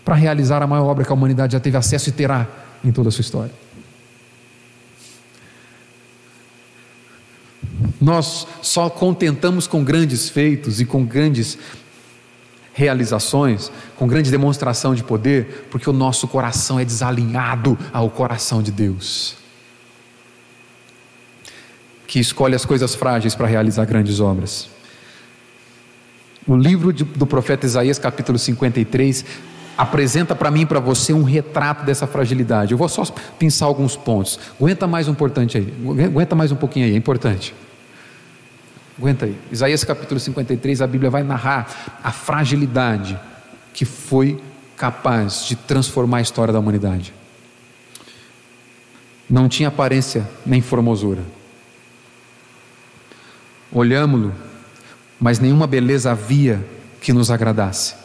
[0.03, 2.47] para realizar a maior obra que a humanidade já teve acesso e terá
[2.83, 3.51] em toda a sua história.
[8.01, 11.57] Nós só contentamos com grandes feitos e com grandes
[12.73, 18.71] realizações, com grande demonstração de poder, porque o nosso coração é desalinhado ao coração de
[18.71, 19.42] Deus
[22.07, 24.69] que escolhe as coisas frágeis para realizar grandes obras.
[26.45, 29.25] O livro do profeta Isaías, capítulo 53,
[29.77, 32.73] apresenta para mim e para você um retrato dessa fragilidade.
[32.73, 33.03] Eu vou só
[33.39, 34.39] pensar alguns pontos.
[34.59, 35.73] Aguenta mais um importante aí.
[36.05, 37.55] Aguenta mais um pouquinho aí, é importante.
[38.97, 39.37] Aguenta aí.
[39.51, 43.19] Isaías capítulo 53, a Bíblia vai narrar a fragilidade
[43.73, 44.39] que foi
[44.77, 47.13] capaz de transformar a história da humanidade.
[49.29, 51.21] Não tinha aparência nem formosura.
[53.73, 54.31] Olhámo-lo,
[55.19, 56.63] mas nenhuma beleza havia
[57.01, 57.95] que nos agradasse.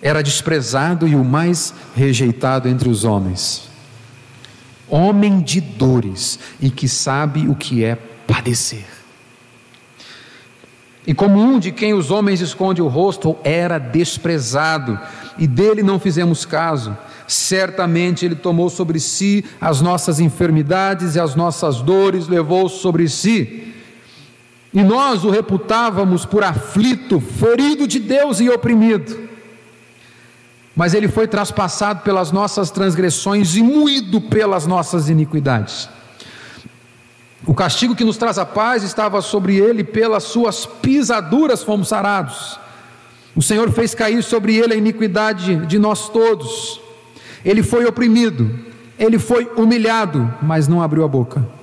[0.00, 3.68] Era desprezado e o mais rejeitado entre os homens.
[4.88, 7.96] Homem de dores e que sabe o que é
[8.26, 8.86] padecer.
[11.06, 14.98] E como um de quem os homens escondem o rosto, era desprezado,
[15.38, 16.96] e dele não fizemos caso.
[17.26, 23.69] Certamente ele tomou sobre si as nossas enfermidades e as nossas dores levou sobre si.
[24.72, 29.28] E nós o reputávamos por aflito, ferido de Deus e oprimido.
[30.76, 35.88] Mas ele foi traspassado pelas nossas transgressões e moído pelas nossas iniquidades.
[37.46, 42.58] O castigo que nos traz a paz estava sobre ele, pelas suas pisaduras fomos sarados.
[43.34, 46.80] O Senhor fez cair sobre ele a iniquidade de nós todos.
[47.44, 48.50] Ele foi oprimido,
[48.98, 51.59] ele foi humilhado, mas não abriu a boca.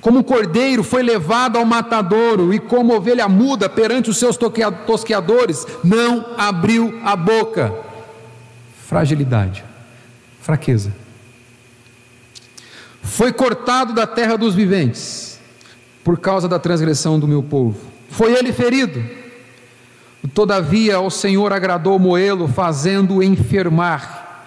[0.00, 4.38] Como um cordeiro foi levado ao matadouro, e como ovelha muda perante os seus
[4.86, 7.74] tosqueadores, não abriu a boca.
[8.86, 9.64] Fragilidade,
[10.40, 10.94] fraqueza.
[13.02, 15.40] Foi cortado da terra dos viventes,
[16.04, 17.78] por causa da transgressão do meu povo.
[18.08, 19.02] Foi ele ferido.
[20.32, 24.46] Todavia, ao Senhor agradou moê-lo, fazendo-o enfermar.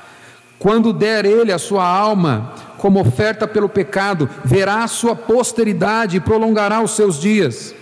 [0.58, 6.20] Quando der ele a sua alma como oferta pelo pecado, verá a sua posteridade e
[6.20, 7.76] prolongará os seus dias.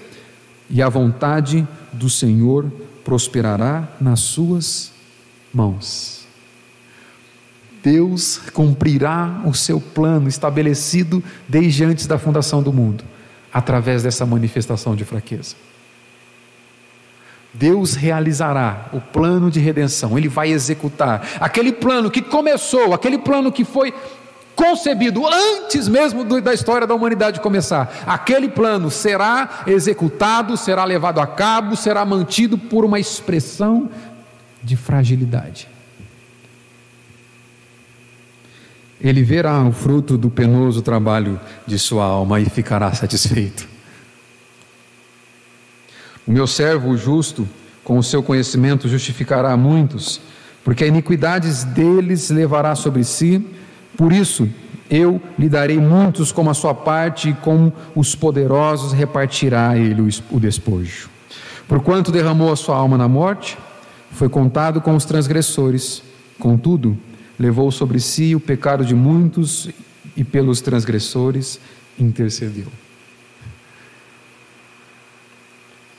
[0.69, 2.69] E a vontade do Senhor
[3.05, 4.91] prosperará nas suas
[5.53, 6.27] mãos.
[7.81, 13.05] Deus cumprirá o seu plano estabelecido desde antes da fundação do mundo,
[13.53, 15.55] através dessa manifestação de fraqueza.
[17.53, 23.49] Deus realizará o plano de redenção, Ele vai executar aquele plano que começou, aquele plano
[23.49, 23.93] que foi
[24.59, 28.03] concebido antes mesmo da história da humanidade começar.
[28.05, 33.89] Aquele plano será executado, será levado a cabo, será mantido por uma expressão
[34.61, 35.69] de fragilidade.
[38.99, 43.65] Ele verá o fruto do penoso trabalho de sua alma e ficará satisfeito.
[46.27, 47.47] O meu servo, justo,
[47.81, 50.19] com o seu conhecimento justificará muitos,
[50.65, 53.41] porque a iniquidades deles levará sobre si,
[53.99, 54.47] por isso
[54.89, 60.39] eu lhe darei muitos como a sua parte, e com os poderosos repartirá ele o
[60.39, 61.09] despojo.
[61.67, 63.57] Porquanto derramou a sua alma na morte,
[64.11, 66.01] foi contado com os transgressores,
[66.39, 66.97] contudo,
[67.37, 69.69] levou sobre si o pecado de muitos
[70.15, 71.59] e pelos transgressores
[71.99, 72.67] intercedeu.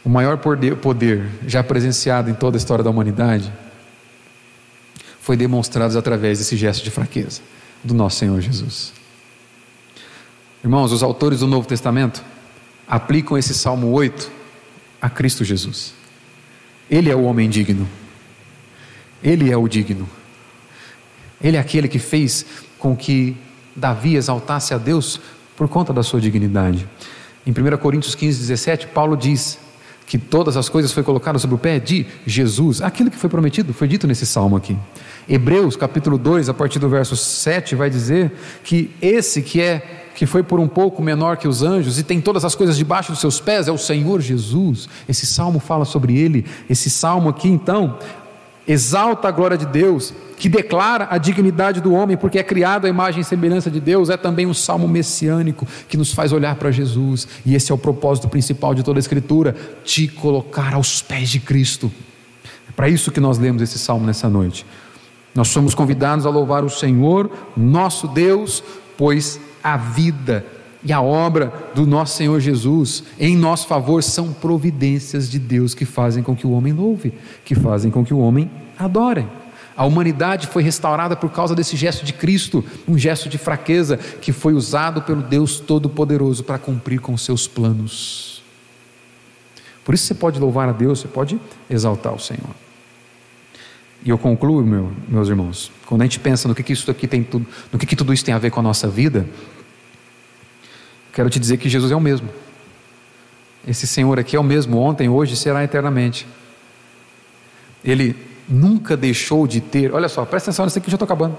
[0.03, 3.53] o maior poder já presenciado em toda a história da humanidade
[5.20, 7.42] foi demonstrado através desse gesto de fraqueza
[7.83, 8.93] do nosso Senhor Jesus.
[10.62, 12.22] Irmãos, os autores do Novo Testamento
[12.87, 14.31] aplicam esse Salmo 8
[15.01, 15.95] a Cristo Jesus.
[16.91, 17.89] Ele é o homem digno.
[19.22, 20.09] Ele é o digno.
[21.43, 22.45] Ele é aquele que fez
[22.78, 23.37] com que
[23.74, 25.20] Davi exaltasse a Deus
[25.57, 26.87] por conta da sua dignidade.
[27.47, 29.59] Em 1 Coríntios 15, 17, Paulo diz:
[30.11, 32.83] que todas as coisas foi colocado sobre o pé de Jesus.
[32.83, 34.76] Aquilo que foi prometido foi dito nesse salmo aqui.
[35.31, 38.33] Hebreus, capítulo 2, a partir do verso 7, vai dizer
[38.64, 42.20] que esse que é que foi por um pouco menor que os anjos e tem
[42.20, 44.89] todas as coisas debaixo dos seus pés é o Senhor Jesus.
[45.09, 46.45] Esse salmo fala sobre ele.
[46.68, 47.97] Esse salmo aqui então
[48.66, 52.89] exalta a glória de Deus, que declara a dignidade do homem, porque é criado a
[52.89, 56.70] imagem e semelhança de Deus, é também um salmo messiânico que nos faz olhar para
[56.72, 59.55] Jesus, e esse é o propósito principal de toda a Escritura:
[59.85, 61.91] te colocar aos pés de Cristo.
[62.68, 64.66] É para isso que nós lemos esse salmo nessa noite.
[65.35, 68.62] Nós somos convidados a louvar o Senhor, nosso Deus,
[68.97, 70.45] pois a vida
[70.83, 75.85] e a obra do nosso Senhor Jesus em nosso favor são providências de Deus que
[75.85, 77.12] fazem com que o homem louve,
[77.45, 79.26] que fazem com que o homem adore.
[79.76, 84.33] A humanidade foi restaurada por causa desse gesto de Cristo, um gesto de fraqueza que
[84.33, 88.43] foi usado pelo Deus Todo-Poderoso para cumprir com seus planos.
[89.85, 92.55] Por isso você pode louvar a Deus, você pode exaltar o Senhor.
[94.03, 97.07] E eu concluo, meu, meus irmãos, quando a gente pensa no que, que isso aqui
[97.07, 99.26] tem tudo, no que, que tudo isso tem a ver com a nossa vida,
[101.12, 102.28] Quero te dizer que Jesus é o mesmo.
[103.66, 106.26] Esse Senhor aqui é o mesmo ontem, hoje e será eternamente.
[107.84, 108.16] Ele
[108.48, 111.36] nunca deixou de ter, olha só, presta atenção nisso aqui, já estou acabando.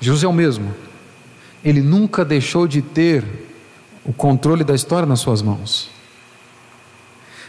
[0.00, 0.74] Jesus é o mesmo.
[1.64, 3.24] Ele nunca deixou de ter
[4.04, 5.90] o controle da história nas suas mãos.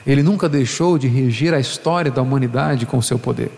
[0.06, 3.52] Ele nunca deixou de regir a história da humanidade com o seu poder.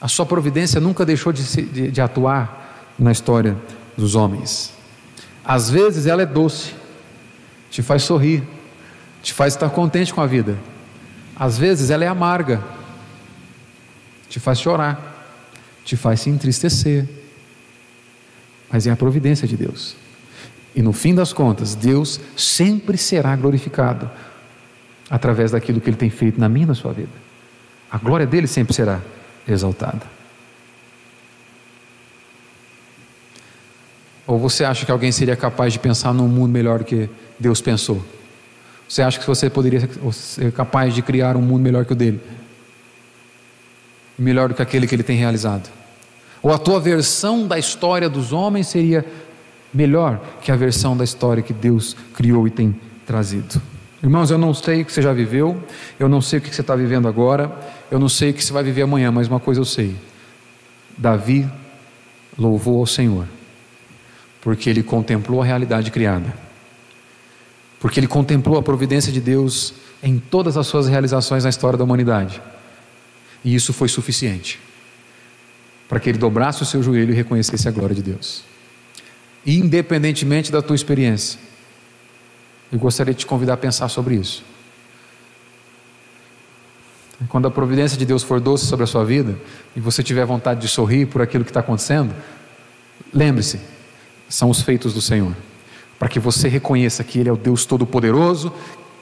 [0.00, 3.56] A sua providência nunca deixou de, de, de atuar na história
[3.96, 4.72] dos homens.
[5.44, 6.74] Às vezes ela é doce,
[7.70, 8.42] te faz sorrir,
[9.22, 10.56] te faz estar contente com a vida.
[11.34, 12.62] Às vezes ela é amarga,
[14.28, 15.26] te faz chorar,
[15.84, 17.08] te faz se entristecer.
[18.70, 19.96] Mas é a providência de Deus.
[20.74, 24.08] E no fim das contas, Deus sempre será glorificado
[25.10, 27.10] através daquilo que Ele tem feito na minha e na sua vida.
[27.90, 29.00] A glória dele sempre será
[29.48, 30.02] exaltada.
[34.26, 37.62] Ou você acha que alguém seria capaz de pensar num mundo melhor do que Deus
[37.62, 38.04] pensou?
[38.86, 42.20] Você acha que você poderia ser capaz de criar um mundo melhor que o dele?
[44.18, 45.70] Melhor do que aquele que ele tem realizado?
[46.42, 49.04] Ou a tua versão da história dos homens seria
[49.72, 53.60] melhor que a versão da história que Deus criou e tem trazido?
[54.02, 55.60] Irmãos, eu não sei o que você já viveu,
[55.98, 57.50] eu não sei o que você está vivendo agora,
[57.90, 59.96] eu não sei o que você vai viver amanhã, mas uma coisa eu sei:
[60.96, 61.48] Davi
[62.38, 63.26] louvou ao Senhor,
[64.40, 66.32] porque ele contemplou a realidade criada,
[67.80, 71.84] porque ele contemplou a providência de Deus em todas as suas realizações na história da
[71.84, 72.40] humanidade,
[73.44, 74.60] e isso foi suficiente
[75.88, 78.44] para que ele dobrasse o seu joelho e reconhecesse a glória de Deus,
[79.46, 81.48] independentemente da tua experiência
[82.70, 84.44] eu gostaria de te convidar a pensar sobre isso.
[87.28, 89.36] Quando a providência de Deus for doce sobre a sua vida
[89.74, 92.14] e você tiver vontade de sorrir por aquilo que está acontecendo,
[93.12, 93.60] lembre-se,
[94.28, 95.34] são os feitos do Senhor,
[95.98, 98.52] para que você reconheça que Ele é o Deus Todo-Poderoso,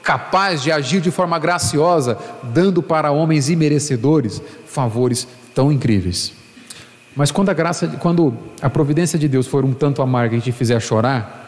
[0.01, 6.33] capaz de agir de forma graciosa, dando para homens imerecedores favores tão incríveis.
[7.15, 10.51] Mas quando a graça, quando a providência de Deus for um tanto amarga e te
[10.51, 11.47] fizer chorar,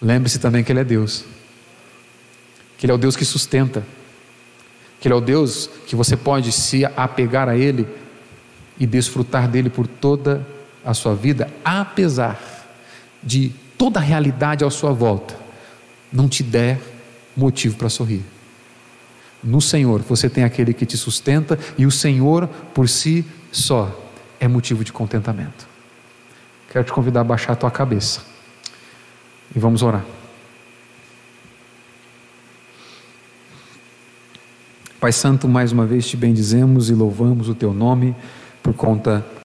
[0.00, 1.24] Lembre-se também que Ele é Deus,
[2.76, 3.82] que Ele é o Deus que sustenta,
[5.00, 7.86] que Ele é o Deus que você pode se apegar a Ele
[8.78, 10.46] e desfrutar dele por toda
[10.84, 12.38] a sua vida, apesar
[13.22, 15.46] de toda a realidade à sua volta
[16.12, 16.80] não te der
[17.36, 18.22] motivo para sorrir.
[19.42, 23.94] No Senhor você tem aquele que te sustenta e o Senhor por si só
[24.40, 25.68] é motivo de contentamento.
[26.72, 28.20] Quero te convidar a baixar a tua cabeça.
[29.54, 30.04] E vamos orar.
[35.00, 38.16] Pai Santo, mais uma vez te bendizemos e louvamos o teu nome
[38.62, 39.26] por conta